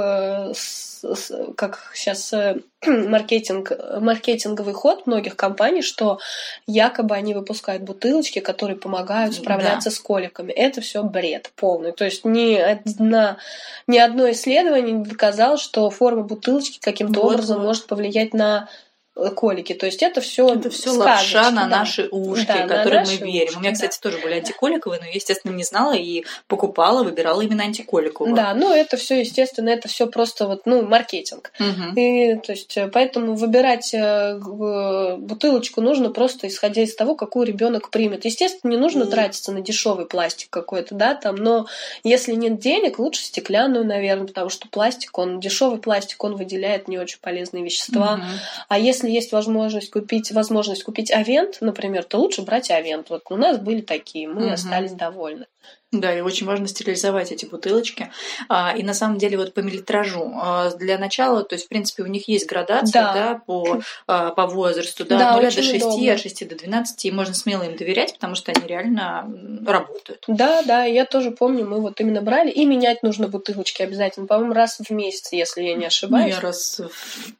как 1.57 1.90
сейчас 1.95 2.33
маркетинг, 2.87 3.73
маркетинговый 4.01 4.75
ход 4.75 5.07
многих 5.07 5.37
компаний, 5.37 5.83
что 5.83 6.19
якобы 6.66 7.14
они 7.14 7.35
выпускают 7.35 7.83
бутылочки, 7.83 8.38
которые 8.38 8.77
помогают 8.77 9.35
справляться 9.35 9.90
да. 9.90 9.97
с 9.97 9.99
коликами. 9.99 10.53
Это 10.53 10.81
все 10.81 11.03
бред 11.03 11.51
полный. 11.57 11.92
То 11.92 12.05
есть 12.05 12.25
ни, 12.25 12.55
одна, 12.55 13.38
ни 13.87 13.99
одно 13.99 14.31
исследование 14.31 14.92
не 14.92 15.05
доказало, 15.05 15.59
что 15.59 15.90
форма 15.90 16.23
бутылочки 16.23 16.79
каким-то 16.81 17.21
вот, 17.21 17.35
образом 17.35 17.59
вот. 17.59 17.66
может 17.66 17.87
повлиять 17.87 18.35
на 18.35 18.69
колики. 19.35 19.72
То 19.72 19.87
есть 19.87 20.02
это 20.02 20.20
все 20.20 20.48
это 20.48 20.70
все 20.70 20.90
лапша 20.90 21.50
на 21.50 21.62
да. 21.62 21.79
наши 21.79 22.09
ушки, 22.11 22.46
да, 22.46 22.66
которые 22.66 23.05
мы 23.05 23.16
верим. 23.16 23.48
Ушки, 23.48 23.57
У 23.57 23.61
меня, 23.61 23.72
кстати, 23.72 23.98
да. 24.02 24.11
тоже 24.11 24.22
были 24.22 24.35
антиколиковые, 24.35 25.00
но 25.00 25.07
я, 25.07 25.12
естественно, 25.12 25.52
не 25.52 25.64
знала 25.64 25.94
и 25.94 26.24
покупала, 26.48 27.02
выбирала 27.02 27.40
именно 27.40 27.64
антиколиковые. 27.64 28.35
Да, 28.35 28.55
ну 28.55 28.72
это 28.72 28.96
все, 28.96 29.20
естественно, 29.20 29.70
это 29.70 29.88
все 29.88 30.07
просто 30.07 30.46
вот, 30.46 30.62
ну, 30.66 30.83
маркетинг. 30.83 31.52
Угу. 31.59 31.98
И, 31.98 32.37
то 32.37 32.52
есть, 32.52 32.79
поэтому 32.92 33.35
выбирать 33.35 33.94
э, 33.94 34.38
бутылочку 34.38 35.81
нужно 35.81 36.11
просто 36.11 36.48
исходя 36.48 36.83
из 36.83 36.94
того, 36.94 37.14
какую 37.14 37.46
ребенок 37.46 37.90
примет. 37.90 38.24
Естественно, 38.24 38.72
не 38.72 38.76
нужно 38.76 39.05
mm. 39.05 39.11
тратиться 39.11 39.52
на 39.52 39.61
дешевый 39.61 40.07
пластик 40.07 40.50
какой-то, 40.50 40.94
да, 40.94 41.14
там, 41.14 41.37
но 41.37 41.66
если 42.05 42.35
нет 42.35 42.59
денег, 42.59 42.98
лучше 42.98 43.22
стеклянную, 43.22 43.85
наверное, 43.85 44.26
потому 44.26 44.50
что 44.50 44.68
пластик, 44.68 45.16
он 45.18 45.40
дешевый 45.40 45.79
пластик, 45.79 46.22
он 46.24 46.37
выделяет 46.37 46.88
не 46.88 46.98
очень 46.98 47.18
полезные 47.20 47.64
вещества. 47.64 48.14
Угу. 48.14 48.22
А 48.68 48.79
если 48.79 49.06
если 49.07 49.16
есть 49.16 49.33
возможность 49.33 49.90
купить, 49.90 50.31
возможность 50.33 50.83
купить 50.83 51.11
авент, 51.11 51.59
например, 51.61 52.05
то 52.05 52.19
лучше 52.19 52.42
брать 52.42 52.71
авент. 52.71 53.11
Вот 53.11 53.23
у 53.31 53.37
нас 53.37 53.59
были 53.59 53.81
такие, 53.81 54.29
мы 54.29 54.45
Мгм. 54.45 54.53
остались 54.53 54.92
довольны. 54.92 55.47
Да, 55.92 56.12
и 56.12 56.20
очень 56.20 56.46
важно 56.46 56.66
стерилизовать 56.66 57.31
эти 57.31 57.46
бутылочки. 57.46 58.11
А, 58.49 58.75
и 58.77 58.83
на 58.83 58.92
самом 58.92 59.18
деле 59.18 59.38
вот 59.38 59.55
по 59.55 59.61
миллилитражу. 59.61 60.33
а, 60.35 60.70
для 60.70 60.99
начала, 60.99 61.44
то 61.44 61.55
есть, 61.55 61.66
в 61.66 61.68
принципе, 61.68 62.03
у 62.03 62.07
них 62.07 62.29
есть 62.29 62.46
градация 62.49 62.92
Да. 63.03 63.12
да. 63.14 63.40
по, 63.46 63.81
а, 64.09 64.31
по 64.31 64.46
возрасту, 64.46 65.05
да, 65.05 65.16
Да, 65.18 65.29
от 65.31 65.37
0 65.37 65.42
до 65.42 65.46
очень 65.49 65.62
6, 65.62 65.85
удобно. 65.87 66.12
от 66.12 66.20
6 66.20 66.49
до 66.49 66.55
12, 66.57 67.05
и 67.05 67.11
можно 67.12 67.35
смело 67.35 67.62
им 67.62 67.77
доверять, 67.77 68.14
потому 68.14 68.35
что 68.35 68.51
они 68.53 68.66
реально 68.66 69.31
работают. 69.64 70.25
Да, 70.27 70.62
да, 70.62 70.85
я 70.85 71.05
тоже 71.05 71.31
помню, 71.31 71.66
мы 71.66 71.81
вот 71.81 72.01
именно 72.01 72.20
брали. 72.20 72.51
И 72.51 72.66
менять 72.66 73.03
нужно 73.05 73.29
бутылочки 73.29 73.83
обязательно, 73.83 74.27
по-моему, 74.27 74.55
раз 74.55 74.79
в 74.81 74.90
месяц, 74.90 75.33
если 75.33 75.62
я 75.62 75.75
не 75.75 75.83
Ну, 75.83 75.87
ошибаюсь. 75.87 76.35
я 76.35 76.40
раз 76.40 76.81
в 76.81 76.90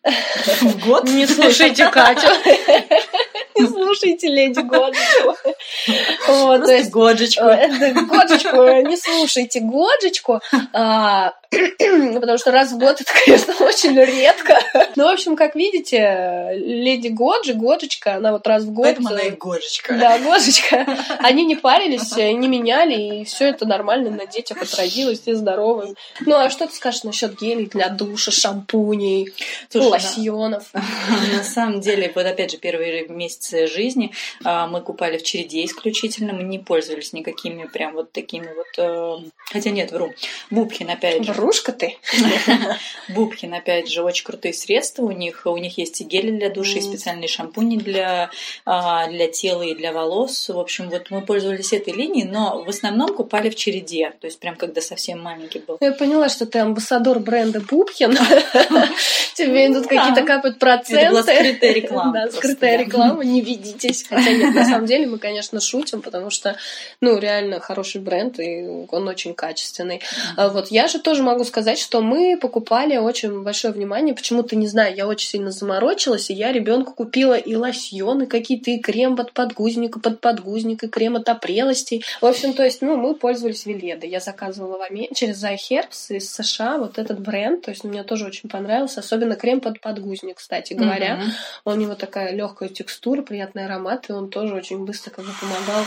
в 0.63 0.87
год. 0.87 1.05
Не 1.11 1.27
слушайте 1.27 1.89
Катю. 1.91 2.29
Не 3.59 3.67
слушайте 3.69 4.29
леди 4.29 4.61
Годжечку. 4.61 5.35
Вот, 6.29 6.65
то 6.65 6.67
Просто 6.67 6.73
есть 6.73 6.91
годжечку. 6.91 7.45
Э, 7.45 7.69
да, 7.69 8.03
Годжечку, 8.03 8.89
не 8.89 8.97
слушайте 8.97 9.61
Годжечку, 9.61 10.41
а, 10.73 11.35
потому 11.51 12.39
что 12.39 12.51
раз 12.51 12.73
в 12.73 12.79
год 12.79 13.01
это, 13.01 13.11
конечно, 13.25 13.55
очень 13.67 13.99
редко. 13.99 14.59
Ну, 14.97 15.05
в 15.05 15.13
общем, 15.13 15.37
как 15.37 15.55
видите, 15.55 16.51
леди 16.55 17.09
Годжи, 17.09 17.55
Годжечка, 17.55 18.17
она 18.17 18.33
вот 18.33 18.47
раз 18.47 18.65
в 18.65 18.73
год... 18.73 18.85
Поэтому 18.85 19.09
она 19.09 19.21
и 19.21 19.31
годжечка. 19.31 19.95
Да, 19.95 20.19
Гошечка. 20.19 20.87
Они 21.19 21.45
не 21.45 21.57
парились, 21.57 22.17
не 22.17 22.49
меняли, 22.49 23.21
и 23.21 23.25
все 23.25 23.49
это 23.49 23.67
нормально 23.67 24.11
на 24.11 24.27
детях 24.27 24.63
отразилось, 24.63 25.21
все 25.21 25.35
здоровы. 25.35 25.95
Ну, 26.21 26.37
а 26.37 26.51
что 26.51 26.67
ты 26.67 26.75
скажешь 26.75 27.05
насчет 27.05 27.39
гелей 27.39 27.67
для 27.67 27.89
душа, 27.89 28.31
шампуней, 28.31 29.29
Слушай, 29.71 29.89
лосьонов? 29.89 30.65
На 30.73 31.43
самом 31.43 31.81
деле, 31.81 32.11
вот 32.15 32.27
опять 32.27 32.53
же, 32.53 32.59
первые 32.59 33.09
месяцы 33.09 33.67
жизни 33.67 34.13
а, 34.45 34.67
мы 34.67 34.81
купали 34.81 35.19
в 35.19 35.23
череде 35.23 35.65
исключительно, 35.65 36.33
мы 36.33 36.43
не 36.43 36.59
пользовались 36.59 37.13
никакими 37.13 37.65
прям 37.65 37.95
вот 37.95 38.13
такими 38.13 38.49
вот... 38.55 38.67
э, 38.79 39.29
Хотя 39.53 39.71
нет, 39.71 39.93
вру. 39.93 40.13
Бубхин, 40.51 40.91
опять 40.91 41.25
же. 41.25 41.33
Врушка 41.37 41.73
ты? 41.73 41.99
Бубхин, 43.09 43.53
опять 43.55 43.91
же, 43.91 44.03
очень 44.03 44.25
крутые 44.25 44.55
средства 44.55 45.03
у 45.03 45.11
них. 45.11 45.43
У 45.45 45.57
них 45.59 45.77
есть 45.77 46.01
и 46.01 46.05
гели 46.05 46.31
для 46.31 46.49
души, 46.51 46.79
и 46.79 46.81
специальные 46.81 47.29
шампуни 47.29 47.77
для, 47.77 48.31
а, 48.65 49.07
для 49.09 49.29
тела 49.29 49.63
и 49.63 49.75
для 49.75 49.93
волос. 49.93 50.49
В 50.49 50.59
общем, 50.59 50.89
вот 50.89 51.11
мы 51.11 51.21
пользовались 51.21 51.73
этой 51.73 51.93
линией, 51.93 52.25
но 52.25 52.63
в 52.65 52.69
основном 52.69 53.15
купали 53.15 53.51
в 53.51 53.55
череде. 53.55 54.13
То 54.21 54.27
есть 54.27 54.41
прям 54.41 54.57
когда 54.57 54.81
совсем 54.81 55.23
маленький 55.23 55.59
был. 55.59 55.77
Я 55.81 55.93
поняла, 55.93 56.29
что 56.29 56.47
ты 56.47 56.59
амбассадор 56.61 57.21
бренда 57.21 57.61
Бубхин. 57.61 58.17
Тебе 59.35 59.67
идут 59.67 59.87
какие-то 59.87 60.23
капают 60.23 60.57
Это 60.57 60.67
была 61.11 61.23
проценты. 61.23 61.23
скрытая 61.23 61.73
реклама. 61.75 62.13
Да, 62.13 62.31
скрытая 62.31 62.79
реклама, 62.79 63.25
не 63.25 63.41
ведитесь. 63.43 64.07
Хотя 64.09 64.33
нет, 64.33 64.55
на 64.55 64.65
самом 64.65 64.87
деле 64.87 65.07
мы, 65.07 65.19
конечно, 65.19 65.61
шутим, 65.61 66.01
потому 66.01 66.31
что, 66.31 66.57
ну, 67.03 67.19
реально 67.19 67.61
хороший 67.61 68.01
бренд, 68.01 68.41
и 68.41 68.67
он 68.91 69.09
очень 69.09 69.35
качественный. 69.35 70.01
А 70.37 70.49
Вот 70.49 70.69
я 70.69 70.89
же 70.89 70.99
тоже 70.99 71.23
могу 71.27 71.45
сказать, 71.45 71.79
что 71.79 72.01
мы 72.01 72.39
покупали 72.41 72.97
очень 72.97 73.43
большое 73.43 73.75
внимание. 73.75 74.15
Почему-то, 74.15 74.57
не 74.57 74.67
знаю, 74.67 74.95
я 74.95 75.07
очень 75.07 75.29
сильно 75.29 75.51
заморочилась, 75.51 76.31
и 76.31 76.35
я 76.35 76.53
ребенку 76.53 76.95
купила 76.95 77.35
и 77.35 77.55
лосьоны 77.55 78.27
какие-то, 78.27 78.71
и 78.71 78.79
крем 78.79 79.17
под 79.17 79.33
подгузник, 79.33 79.97
и 79.97 80.01
под 80.01 80.21
подгузник, 80.21 80.85
и 80.85 80.89
крем 80.89 81.17
от 81.17 81.29
опрелостей. 81.29 82.05
В 82.21 82.27
общем, 82.27 82.55
то 82.55 82.65
есть, 82.65 82.81
ну, 82.83 82.97
мы 82.97 83.15
пользовались 83.15 83.67
Веледой. 83.67 84.09
Я 84.09 84.21
заказывала 84.21 84.79
в 84.79 84.83
Аме- 84.83 85.09
через 85.15 85.43
iHerbs 85.43 86.17
из 86.17 86.33
США 86.33 86.79
вот 86.79 86.99
этот 86.99 87.21
бренд. 87.21 87.65
То 87.65 87.71
есть, 87.73 87.85
мне 87.85 88.03
тоже 88.05 88.27
очень 88.27 88.49
понравился. 88.49 89.01
Особенно 89.01 89.37
крем 89.37 89.61
под 89.61 89.81
подгузник, 89.81 90.37
кстати 90.37 90.75
говоря. 90.75 91.17
Мгм. 91.17 91.33
У 91.65 91.71
него 91.73 91.95
такая 91.95 92.33
легкая 92.33 92.69
текстура, 92.69 93.23
приятный 93.23 93.67
аромат, 93.67 94.09
и 94.09 94.13
он 94.13 94.31
тоже 94.31 94.55
очень 94.55 94.85
быстро 94.85 95.11
как 95.11 95.25
бы 95.25 95.33
помогал. 95.41 95.85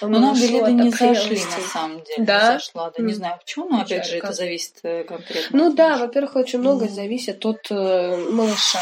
Но 0.00 0.18
нам 0.18 0.34
билеты 0.34 0.72
не 0.72 0.90
зашли, 0.90 1.38
на 1.38 1.66
самом 1.72 2.02
деле. 2.04 2.24
Да? 2.24 2.52
Зашла, 2.54 2.92
да. 2.96 3.02
Не 3.02 3.12
знаю 3.14 3.38
почему, 3.38 3.68
но 3.68 3.80
опять 3.80 4.06
же, 4.06 4.18
это 4.18 4.32
зависит 4.32 4.74
конкретно. 4.82 5.58
Ну 5.58 5.74
да, 5.74 5.96
во-первых, 5.96 6.36
очень 6.36 6.58
многое 6.60 6.88
зависит 6.88 7.44
от 7.46 7.70
э, 7.70 8.16
малыша. 8.30 8.80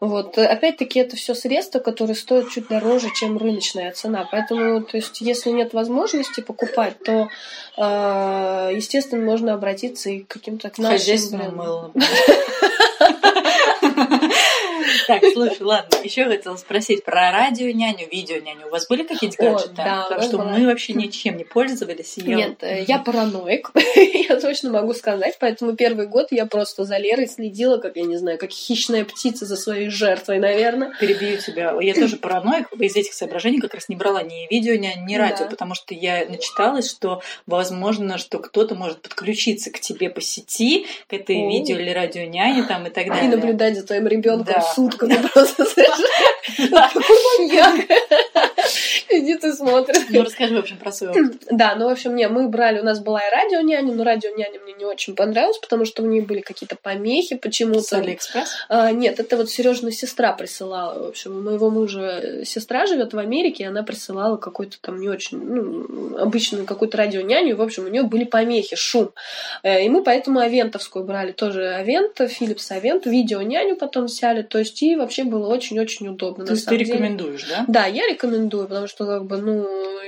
Вот. 0.00 0.36
Опять-таки, 0.36 0.98
это 1.00 1.16
все 1.16 1.34
средства, 1.34 1.78
которые 1.78 2.16
стоят 2.16 2.50
чуть 2.50 2.68
дороже, 2.68 3.08
чем 3.14 3.38
рыночная 3.38 3.92
цена. 3.92 4.28
Поэтому, 4.30 4.82
то 4.82 4.96
есть, 4.96 5.20
если 5.20 5.50
нет 5.50 5.72
возможности 5.72 6.40
покупать, 6.40 7.02
то, 7.02 7.28
э, 7.78 8.72
естественно, 8.74 9.24
можно 9.24 9.54
обратиться 9.54 10.10
и 10.10 10.20
к 10.20 10.28
каким-то 10.28 10.70
к 10.70 10.78
нашим 10.78 10.98
Хозяйственное 10.98 11.50
брендам. 11.50 11.92
Так, 15.06 15.22
слушай, 15.32 15.62
ладно, 15.62 15.96
еще 16.02 16.24
хотела 16.24 16.56
спросить 16.56 17.04
про 17.04 17.30
радио 17.30 17.70
няню, 17.70 18.08
видео 18.10 18.36
няню. 18.36 18.66
У 18.66 18.70
вас 18.70 18.86
были 18.88 19.02
какие-то 19.04 19.36
гаджеты? 19.42 19.74
да, 19.76 20.02
Потому 20.08 20.22
что 20.26 20.38
была. 20.38 20.50
мы 20.52 20.66
вообще 20.66 20.92
ничем 20.94 21.36
не 21.36 21.44
пользовались. 21.44 22.14
я 22.16 22.36
Нет, 22.36 22.62
э, 22.62 22.84
я 22.86 22.98
параноик, 22.98 23.70
я 24.28 24.40
точно 24.40 24.70
могу 24.70 24.94
сказать, 24.94 25.36
поэтому 25.38 25.74
первый 25.74 26.06
год 26.06 26.28
я 26.30 26.46
просто 26.46 26.84
за 26.84 26.98
Лерой 26.98 27.28
следила, 27.28 27.78
как, 27.78 27.96
я 27.96 28.04
не 28.04 28.16
знаю, 28.16 28.38
как 28.38 28.50
хищная 28.50 29.04
птица 29.04 29.46
за 29.46 29.56
своей 29.56 29.88
жертвой, 29.90 30.38
наверное. 30.38 30.92
перебью 31.00 31.38
тебя. 31.38 31.76
Я 31.80 31.94
тоже 31.94 32.16
параноик 32.16 32.72
из 32.72 32.96
этих 32.96 33.12
соображений 33.12 33.60
как 33.60 33.74
раз 33.74 33.88
не 33.88 33.96
брала 33.96 34.22
ни 34.22 34.48
видео, 34.50 34.74
ни, 34.74 34.92
ни 35.06 35.14
радио, 35.16 35.44
Да. 35.44 35.50
потому 35.50 35.74
что 35.74 35.94
я 35.94 36.24
начиталась, 36.28 36.90
что 36.90 37.22
возможно, 37.46 38.18
что 38.18 38.38
кто-то 38.38 38.74
может 38.74 39.00
подключиться 39.02 39.70
к 39.70 39.80
тебе 39.80 40.10
по 40.10 40.20
сети, 40.20 40.86
к 41.08 41.12
этой 41.12 41.36
О. 41.36 41.48
видео 41.48 41.76
или 41.76 41.90
радио 41.90 42.24
няне 42.26 42.64
там 42.64 42.86
и 42.86 42.90
так 42.90 43.06
далее. 43.08 43.24
И 43.26 43.28
наблюдать 43.28 43.76
за 43.76 43.86
твоим 43.86 44.06
ребенком 44.06 44.54
Да. 44.54 44.60
Сутками 44.96 45.28
просто 45.28 45.64
совершенно. 45.64 46.88
Какой 46.92 47.16
маньяк! 47.38 47.74
Сидит 49.16 49.44
и 49.44 49.52
смотрит. 49.52 50.02
Ну, 50.10 50.22
расскажи, 50.22 50.54
в 50.54 50.58
общем, 50.58 50.76
про 50.76 50.90
опыт. 50.90 51.42
Да, 51.50 51.74
ну, 51.76 51.88
в 51.88 51.92
общем, 51.92 52.14
не, 52.14 52.28
мы 52.28 52.48
брали, 52.48 52.80
у 52.80 52.84
нас 52.84 53.00
была 53.00 53.20
и 53.20 53.30
радио 53.30 53.60
няня, 53.60 53.92
но 53.94 54.04
радио 54.04 54.30
няня 54.36 54.60
мне 54.60 54.74
не 54.74 54.84
очень 54.84 55.14
понравилось, 55.14 55.58
потому 55.58 55.84
что 55.84 56.02
в 56.02 56.06
ней 56.06 56.20
были 56.20 56.40
какие-то 56.40 56.76
помехи 56.80 57.34
С 57.36 57.38
почему-то. 57.38 57.98
Алиэкспресс? 57.98 58.48
А, 58.68 58.92
нет, 58.92 59.18
это 59.20 59.36
вот 59.36 59.50
Сережина 59.50 59.90
сестра 59.92 60.32
присылала. 60.32 61.04
В 61.04 61.08
общем, 61.08 61.36
у 61.36 61.40
моего 61.40 61.70
мужа 61.70 62.44
сестра 62.44 62.86
живет 62.86 63.14
в 63.14 63.18
Америке, 63.18 63.64
и 63.64 63.66
она 63.66 63.82
присылала 63.82 64.36
какой-то 64.36 64.76
там 64.80 65.00
не 65.00 65.08
очень, 65.08 65.38
ну, 65.38 66.18
обычную 66.18 66.66
какую-то 66.66 66.98
радионяню, 66.98 67.50
и, 67.50 67.54
в 67.54 67.62
общем, 67.62 67.84
у 67.84 67.88
нее 67.88 68.02
были 68.02 68.24
помехи, 68.24 68.76
шум. 68.76 69.10
Э, 69.62 69.84
И 69.84 69.88
мы 69.88 70.02
поэтому 70.02 70.40
Авентовскую 70.40 71.04
брали, 71.04 71.32
тоже 71.32 71.68
Авент, 71.74 72.20
Philips 72.20 72.70
Авент, 72.70 73.06
видеоняню 73.06 73.76
потом 73.76 74.06
взяли, 74.06 74.42
то 74.42 74.58
есть 74.58 74.82
и 74.82 74.96
вообще 74.96 75.24
было 75.24 75.46
очень-очень 75.48 76.08
удобно. 76.08 76.44
То 76.44 76.52
есть 76.52 76.66
ты 76.66 76.76
деле. 76.76 76.90
рекомендуешь, 76.92 77.44
да? 77.48 77.64
Да, 77.68 77.86
я 77.86 78.06
рекомендую, 78.08 78.68
потому 78.68 78.86
что, 78.86 79.05
как 79.06 79.24
бы, 79.26 79.36
ну, 79.38 79.66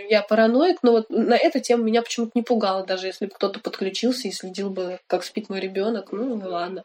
я 0.08 0.22
параноик, 0.22 0.78
но 0.82 0.92
вот 0.92 1.06
на 1.10 1.34
эту 1.36 1.60
тему 1.60 1.84
меня 1.84 2.02
почему-то 2.02 2.32
не 2.34 2.42
пугало, 2.42 2.84
даже 2.84 3.06
если 3.06 3.26
бы 3.26 3.32
кто-то 3.34 3.60
подключился 3.60 4.28
и 4.28 4.32
следил 4.32 4.70
бы, 4.70 4.98
как 5.06 5.22
спит 5.24 5.48
мой 5.48 5.60
ребенок, 5.60 6.12
ну, 6.12 6.36
ну 6.36 6.48
ладно. 6.48 6.84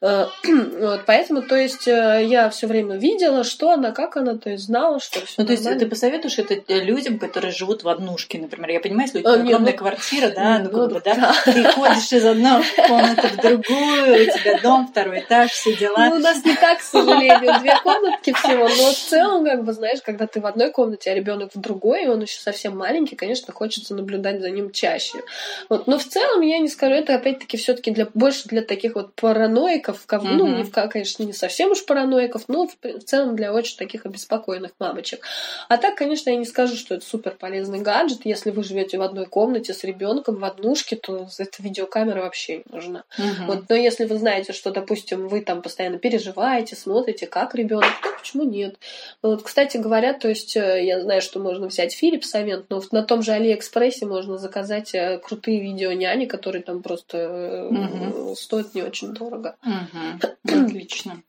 Э, 0.00 0.26
Вот, 0.78 1.00
поэтому, 1.06 1.42
то 1.42 1.56
есть, 1.56 1.88
э, 1.88 2.24
я 2.26 2.50
все 2.50 2.66
время 2.66 2.96
видела, 2.96 3.42
что 3.44 3.70
она, 3.70 3.92
как 3.92 4.16
она, 4.16 4.36
то 4.36 4.50
есть, 4.50 4.64
знала, 4.64 5.00
что 5.00 5.24
все 5.24 5.34
Ну, 5.38 5.46
то 5.46 5.52
есть 5.52 5.64
ты 5.64 5.86
посоветуешь 5.86 6.38
это 6.38 6.54
людям, 6.74 7.18
которые 7.18 7.52
живут 7.52 7.82
в 7.84 7.88
однушке, 7.88 8.38
например. 8.38 8.70
Я 8.70 8.80
понимаю, 8.80 9.08
если 9.08 9.18
у 9.18 9.28
А, 9.28 9.34
тебя 9.34 9.42
не, 9.42 9.48
огромная 9.50 9.72
ну- 9.72 9.78
квартира, 9.78 10.28
да, 10.30 10.58
ну, 10.58 10.70
Ну, 10.70 10.78
как 10.78 10.92
бы, 10.92 11.02
да, 11.04 11.14
да. 11.14 11.52
ты 11.52 11.64
ходишь 11.64 12.12
из 12.12 12.24
одной 12.24 12.62
комнаты 12.86 13.28
в 13.28 13.36
другую, 13.36 14.22
у 14.22 14.38
тебя 14.38 14.60
дом, 14.62 14.88
второй 14.88 15.20
этаж, 15.20 15.50
все 15.50 15.74
дела. 15.74 16.08
Ну, 16.10 16.16
у 16.16 16.18
нас 16.18 16.44
не 16.44 16.54
так, 16.54 16.78
к 16.78 16.82
сожалению, 16.82 17.60
две 17.60 17.76
комнатки 17.82 18.32
всего, 18.32 18.68
но 18.68 18.92
в 18.92 18.96
целом, 18.96 19.44
как 19.44 19.64
бы, 19.64 19.72
знаешь, 19.72 20.00
когда 20.04 20.26
ты 20.26 20.40
в 20.40 20.46
одной 20.46 20.70
комнате, 20.70 21.10
а 21.10 21.14
ребенок 21.14 21.37
в 21.46 21.58
другой, 21.60 22.04
и 22.04 22.08
он 22.08 22.22
еще 22.22 22.40
совсем 22.40 22.76
маленький, 22.76 23.16
конечно, 23.16 23.52
хочется 23.52 23.94
наблюдать 23.94 24.40
за 24.40 24.50
ним 24.50 24.70
чаще. 24.70 25.22
Вот. 25.68 25.86
Но 25.86 25.98
в 25.98 26.04
целом, 26.04 26.40
я 26.40 26.58
не 26.58 26.68
скажу, 26.68 26.94
это 26.94 27.14
опять-таки 27.14 27.56
все-таки 27.56 27.90
для, 27.90 28.06
больше 28.14 28.48
для 28.48 28.62
таких 28.62 28.94
вот 28.94 29.14
параноиков, 29.14 30.04
ков- 30.06 30.24
ну, 30.24 30.46
Мгм. 30.46 30.56
не 30.56 30.62
в, 30.64 30.70
конечно, 30.70 31.22
не 31.22 31.32
совсем 31.32 31.70
уж 31.70 31.84
параноиков, 31.84 32.44
но 32.48 32.66
в, 32.66 32.76
в 32.82 33.04
целом 33.04 33.36
для 33.36 33.52
очень 33.52 33.76
таких 33.76 34.06
обеспокоенных 34.06 34.72
мамочек. 34.78 35.24
А 35.68 35.76
так, 35.76 35.96
конечно, 35.96 36.30
я 36.30 36.36
не 36.36 36.46
скажу, 36.46 36.76
что 36.76 36.94
это 36.94 37.04
супер 37.04 37.32
полезный 37.32 37.80
гаджет. 37.80 38.20
Если 38.24 38.50
вы 38.50 38.64
живете 38.64 38.98
в 38.98 39.02
одной 39.02 39.26
комнате 39.26 39.74
с 39.74 39.84
ребенком 39.84 40.36
в 40.36 40.44
однушке, 40.44 40.96
то 40.96 41.28
эта 41.38 41.62
видеокамера 41.62 42.22
вообще 42.22 42.58
не 42.58 42.64
нужна. 42.70 43.04
Мгм. 43.18 43.46
Вот, 43.46 43.64
но 43.68 43.76
если 43.76 44.04
вы 44.04 44.18
знаете, 44.18 44.52
что, 44.52 44.70
допустим, 44.70 45.28
вы 45.28 45.40
там 45.40 45.62
постоянно 45.62 45.98
переживаете, 45.98 46.76
смотрите, 46.76 47.26
как 47.26 47.54
ребенок, 47.54 47.92
то 48.02 48.08
почему 48.18 48.44
нет? 48.44 48.78
Вот, 49.22 49.42
кстати 49.42 49.76
говоря, 49.76 50.12
то 50.12 50.28
есть 50.28 50.56
э, 50.56 50.84
я 50.84 51.00
знаю, 51.00 51.22
что 51.22 51.38
можно 51.40 51.68
взять 51.68 51.96
Philips 52.00 52.34
Avent, 52.34 52.66
но 52.68 52.82
на 52.92 53.02
том 53.02 53.22
же 53.22 53.32
Алиэкспрессе 53.32 54.06
можно 54.06 54.38
заказать 54.38 54.94
э, 54.94 55.18
крутые 55.18 55.60
видео 55.60 55.92
няни, 55.92 56.26
которые 56.26 56.62
там 56.62 56.82
просто 56.82 57.68
Мгм. 57.70 58.34
стоят 58.36 58.74
не 58.74 58.82
очень 58.82 59.12
дорого. 59.14 59.56
Мгм. 59.62 60.20
Отлично. 60.66 61.22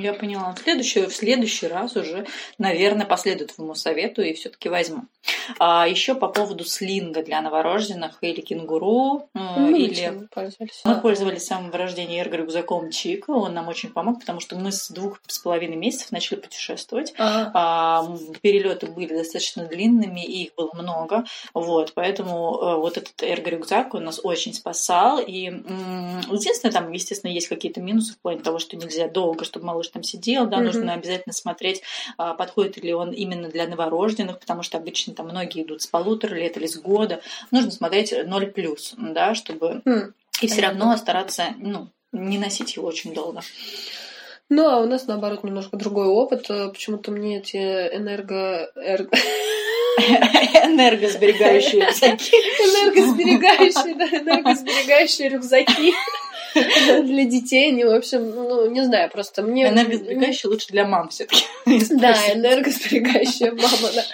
Я 0.00 0.14
поняла. 0.14 0.54
В 0.54 0.58
следующий, 0.58 1.06
в 1.06 1.14
следующий 1.14 1.66
раз 1.66 1.96
уже, 1.96 2.26
наверное, 2.58 3.06
последую 3.06 3.48
твоему 3.48 3.74
совету 3.74 4.22
и 4.22 4.32
все-таки 4.32 4.68
возьму. 4.68 5.02
А 5.58 5.86
еще 5.88 6.14
по 6.14 6.28
поводу 6.28 6.64
слинга 6.64 7.22
для 7.22 7.40
новорожденных 7.40 8.18
или 8.20 8.40
кенгуру. 8.40 9.28
Мы 9.34 9.70
ну, 9.70 9.76
или... 9.76 10.28
пользовались. 10.32 10.80
Мы 10.84 11.00
пользовались 11.00 11.42
с 11.42 11.46
самого 11.46 11.76
рождения 11.76 12.20
эрго-рюкзаком 12.20 12.90
Чика. 12.90 13.30
Он 13.30 13.54
нам 13.54 13.68
очень 13.68 13.90
помог, 13.90 14.20
потому 14.20 14.40
что 14.40 14.56
мы 14.56 14.72
с 14.72 14.88
двух 14.90 15.20
с 15.26 15.38
половиной 15.38 15.76
месяцев 15.76 16.12
начали 16.12 16.38
путешествовать. 16.38 17.14
Ага. 17.18 17.50
А, 17.54 18.16
перелеты 18.40 18.86
были 18.86 19.16
достаточно 19.16 19.66
длинными, 19.66 20.24
и 20.24 20.44
их 20.44 20.54
было 20.56 20.70
много. 20.74 21.24
Вот, 21.54 21.92
поэтому 21.94 22.58
э, 22.60 22.76
вот 22.76 22.96
этот 22.96 23.22
эрго-рюкзак, 23.22 23.94
он 23.94 24.04
нас 24.04 24.20
очень 24.22 24.54
спасал. 24.54 25.18
И 25.20 25.44
единственное, 25.44 26.72
там, 26.72 26.90
естественно, 26.92 27.30
есть 27.30 27.48
какие-то 27.48 27.80
минусы 27.80 28.14
в 28.14 28.18
плане 28.18 28.40
того, 28.40 28.58
что 28.58 28.76
нельзя 28.76 29.08
долго, 29.08 29.44
чтобы 29.44 29.66
малыш 29.82 29.88
там 29.88 30.02
сидел, 30.02 30.46
да, 30.46 30.58
mm-hmm. 30.58 30.62
нужно 30.62 30.94
обязательно 30.94 31.32
смотреть, 31.32 31.82
а, 32.16 32.34
подходит 32.34 32.76
ли 32.82 32.94
он 32.94 33.10
именно 33.12 33.48
для 33.48 33.66
новорожденных, 33.66 34.38
потому 34.38 34.62
что 34.62 34.78
обычно 34.78 35.14
там 35.14 35.26
многие 35.26 35.62
идут 35.62 35.82
с 35.82 35.86
полутора 35.86 36.34
лет 36.34 36.56
или 36.56 36.66
с 36.66 36.76
года. 36.76 37.20
Нужно 37.50 37.70
смотреть 37.70 38.12
0 38.12 38.46
плюс, 38.46 38.94
да, 38.96 39.34
чтобы 39.34 39.82
mm. 39.84 40.12
и 40.40 40.46
все 40.46 40.62
равно 40.62 40.96
стараться, 40.96 41.54
ну, 41.58 41.88
не 42.12 42.38
носить 42.38 42.76
его 42.76 42.86
очень 42.86 43.12
долго. 43.14 43.42
Ну, 44.48 44.68
а 44.68 44.80
у 44.80 44.86
нас, 44.86 45.06
наоборот, 45.06 45.44
немножко 45.44 45.76
другой 45.78 46.06
опыт. 46.06 46.46
Почему-то 46.46 47.10
мне 47.10 47.38
эти 47.38 47.56
энерго... 47.56 48.70
Энергосберегающие 49.98 51.84
рюкзаки. 51.86 52.34
Энергосберегающие, 52.34 53.94
да, 53.94 54.06
энергосберегающие 54.06 55.28
рюкзаки. 55.28 55.94
для 57.04 57.24
детей, 57.24 57.68
они, 57.68 57.84
в 57.84 57.94
общем, 57.94 58.30
ну, 58.30 58.70
не 58.70 58.82
знаю, 58.84 59.10
просто 59.10 59.42
мне... 59.42 59.68
Энергосберегающая 59.68 60.50
лучше 60.50 60.68
для 60.68 60.84
мам 60.86 61.08
все 61.08 61.26
таки 61.26 61.44
Да, 61.90 62.14
энергосберегающая 62.32 63.52
мама, 63.52 63.92
да. 63.94 64.04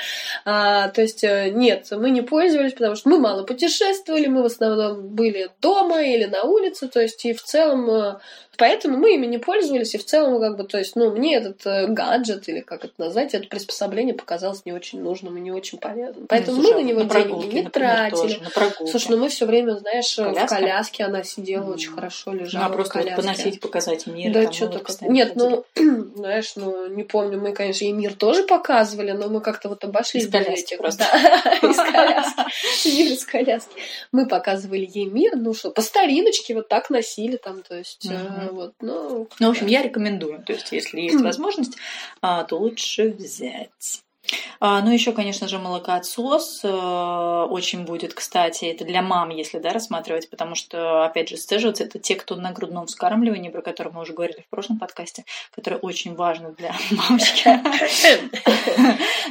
А, 0.44 0.88
то 0.88 1.02
есть, 1.02 1.24
э, 1.24 1.50
нет, 1.50 1.88
мы 1.90 2.10
не 2.10 2.22
пользовались, 2.22 2.72
потому 2.72 2.96
что 2.96 3.08
мы 3.08 3.18
мало 3.18 3.44
путешествовали, 3.44 4.26
мы 4.26 4.42
в 4.42 4.46
основном 4.46 5.08
были 5.08 5.50
дома 5.60 6.02
или 6.02 6.24
на 6.24 6.42
улице, 6.42 6.88
то 6.88 7.00
есть, 7.00 7.24
и 7.24 7.32
в 7.32 7.42
целом 7.42 7.90
э, 7.90 8.18
Поэтому 8.58 8.98
мы 8.98 9.14
ими 9.14 9.26
не 9.26 9.38
пользовались, 9.38 9.94
и 9.94 9.98
в 9.98 10.04
целом, 10.04 10.40
как 10.40 10.56
бы, 10.56 10.64
то 10.64 10.78
есть, 10.78 10.96
ну, 10.96 11.12
мне 11.12 11.36
этот 11.36 11.64
э, 11.64 11.86
гаджет, 11.86 12.48
или 12.48 12.58
как 12.58 12.84
это 12.84 12.92
назвать, 12.98 13.32
это 13.32 13.46
приспособление 13.46 14.14
показалось 14.14 14.64
не 14.64 14.72
очень 14.72 15.00
нужным 15.00 15.36
и 15.36 15.40
не 15.40 15.52
очень 15.52 15.78
полезным. 15.78 16.26
Поэтому 16.26 16.56
ну, 16.56 16.62
слушай, 16.64 16.74
мы 16.76 16.82
на 16.82 16.88
него 16.88 17.02
на 17.04 17.08
деньги 17.08 17.54
не 17.54 17.62
например, 17.62 17.70
тратили. 17.70 18.20
Тоже, 18.20 18.40
на 18.40 18.50
прогулки. 18.50 18.90
Слушай, 18.90 19.10
ну 19.12 19.16
мы 19.18 19.28
все 19.28 19.46
время, 19.46 19.74
знаешь, 19.74 20.16
Коляска? 20.16 20.46
в 20.46 20.48
коляске 20.48 21.04
она 21.04 21.22
сидела 21.22 21.66
mm. 21.66 21.72
очень 21.74 21.92
хорошо, 21.92 22.32
лежала. 22.32 22.64
Ну, 22.64 22.70
а 22.70 22.72
просто 22.74 22.98
вот 22.98 23.14
поносить, 23.14 23.60
показать 23.60 24.06
мир. 24.08 24.32
Да, 24.32 24.50
что-то 24.50 24.80
как... 24.80 25.00
Нет, 25.02 25.36
ну, 25.36 25.64
знаешь, 26.16 26.52
ну, 26.56 26.88
не 26.88 27.04
помню, 27.04 27.40
мы, 27.40 27.52
конечно, 27.52 27.84
и 27.84 27.92
мир 27.92 28.14
тоже 28.14 28.42
показывали, 28.42 29.12
но 29.12 29.28
мы 29.28 29.40
как-то 29.40 29.68
вот 29.68 29.84
обошли 29.84 30.20
из 30.20 30.28
коляски 30.28 30.76
просто. 30.76 31.04
из 31.62 31.76
коляски. 31.76 32.88
Мир 32.88 33.12
из 33.12 33.24
коляски. 33.24 33.70
Мы 34.10 34.26
показывали 34.26 34.88
ей 34.92 35.06
мир, 35.06 35.36
ну 35.36 35.54
что, 35.54 35.70
по 35.70 35.80
стариночке 35.80 36.56
вот 36.56 36.68
так 36.68 36.90
носили 36.90 37.36
там, 37.36 37.62
то 37.62 37.76
есть 37.76 38.08
вот, 38.52 38.74
ну, 38.80 39.28
ну, 39.40 39.46
в 39.46 39.50
общем, 39.50 39.66
я 39.66 39.82
рекомендую. 39.82 40.42
То 40.42 40.52
есть, 40.52 40.72
если 40.72 41.00
есть 41.00 41.20
возможность, 41.22 41.76
а, 42.20 42.44
то 42.44 42.58
лучше 42.58 43.10
взять. 43.10 44.02
А, 44.60 44.80
ну, 44.82 44.90
еще, 44.90 45.12
конечно 45.12 45.48
же, 45.48 45.58
молокоотсос 45.58 46.60
э, 46.64 47.46
очень 47.50 47.84
будет, 47.84 48.14
кстати, 48.14 48.66
это 48.66 48.84
для 48.84 49.02
мам, 49.02 49.30
если 49.30 49.58
да, 49.58 49.72
рассматривать, 49.72 50.28
потому 50.28 50.54
что, 50.54 51.04
опять 51.04 51.28
же, 51.28 51.36
сцеживаться 51.36 51.84
это 51.84 51.98
те, 51.98 52.16
кто 52.16 52.34
на 52.36 52.52
грудном 52.52 52.86
вскармливании, 52.86 53.50
про 53.50 53.62
который 53.62 53.92
мы 53.92 54.02
уже 54.02 54.12
говорили 54.12 54.42
в 54.42 54.50
прошлом 54.50 54.78
подкасте, 54.78 55.24
которое 55.54 55.76
очень 55.76 56.14
важно 56.14 56.52
для 56.52 56.74
мамочки. 56.90 57.60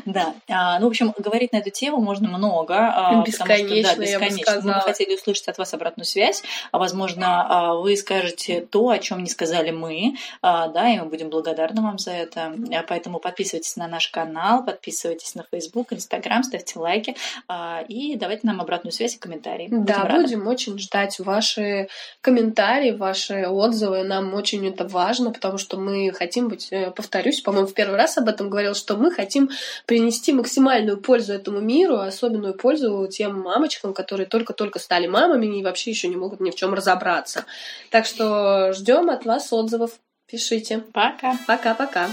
Да. 0.06 0.34
А, 0.50 0.80
ну, 0.80 0.86
в 0.86 0.90
общем, 0.90 1.14
говорить 1.18 1.52
на 1.52 1.58
эту 1.58 1.70
тему 1.70 1.98
можно 1.98 2.30
много. 2.30 3.24
Бесконечно, 3.26 3.96
да, 3.96 4.02
бесконечно. 4.02 4.62
Мы 4.64 4.82
хотели 4.82 5.16
услышать 5.16 5.48
от 5.48 5.58
вас 5.58 5.74
обратную 5.74 6.06
связь. 6.06 6.44
а 6.72 6.78
Возможно, 6.78 7.76
вы 7.82 7.98
скажете 7.98 8.62
то, 8.62 8.90
о 8.90 8.98
чем 9.00 9.24
не 9.24 9.30
сказали 9.30 9.72
мы, 9.72 10.16
да, 10.42 10.90
и 10.90 11.00
мы 11.00 11.06
будем 11.06 11.30
благодарны 11.30 11.82
вам 11.82 12.00
за 12.00 12.12
это. 12.12 12.54
Поэтому 12.88 13.20
подписывайтесь 13.20 13.76
на 13.76 13.88
наш 13.88 14.08
канал, 14.08 14.64
подписывайтесь 14.64 14.87
подписывайтесь 14.88 15.36
на 15.36 15.44
Facebook, 15.52 15.92
Instagram, 15.92 16.44
ставьте 16.44 16.80
лайки 16.80 17.16
а, 17.50 17.84
и 17.90 18.16
давайте 18.16 18.48
нам 18.48 18.62
обратную 18.62 18.94
связь 18.94 19.16
и 19.16 19.20
комментарии. 19.20 19.68
Да, 19.70 20.06
будем, 20.06 20.22
будем 20.22 20.48
очень 20.48 20.80
ждать 20.80 21.20
ваши 21.20 21.90
комментарии, 22.22 22.92
ваши 22.92 23.48
отзывы. 23.48 24.04
Нам 24.04 24.34
очень 24.34 24.66
это 24.66 24.88
важно, 24.88 25.32
потому 25.32 25.58
что 25.58 25.78
мы 25.78 26.12
хотим 26.14 26.48
быть, 26.48 26.70
э, 26.72 26.92
повторюсь, 26.92 27.42
по-моему, 27.42 27.68
в 27.68 27.74
первый 27.74 27.98
раз 27.98 28.18
об 28.18 28.30
этом 28.30 28.50
говорил, 28.50 28.76
что 28.76 28.96
мы 28.96 29.12
хотим 29.12 29.50
принести 29.86 30.32
максимальную 30.32 30.98
пользу 30.98 31.34
этому 31.34 31.60
миру, 31.60 31.98
особенную 31.98 32.54
пользу 32.54 33.08
тем 33.12 33.42
мамочкам, 33.42 33.94
которые 33.94 34.26
только-только 34.26 34.80
стали 34.80 35.08
мамами 35.08 35.60
и 35.60 35.64
вообще 35.64 35.92
еще 35.92 36.08
не 36.08 36.16
могут 36.16 36.40
ни 36.40 36.50
в 36.50 36.56
чем 36.56 36.74
разобраться. 36.74 37.46
Так 37.92 38.06
что 38.06 38.72
ждем 38.72 39.10
от 39.10 39.26
вас 39.26 39.52
отзывов. 39.52 40.00
Пишите. 40.30 40.80
Пока. 40.94 41.38
Пока-пока. 41.46 42.10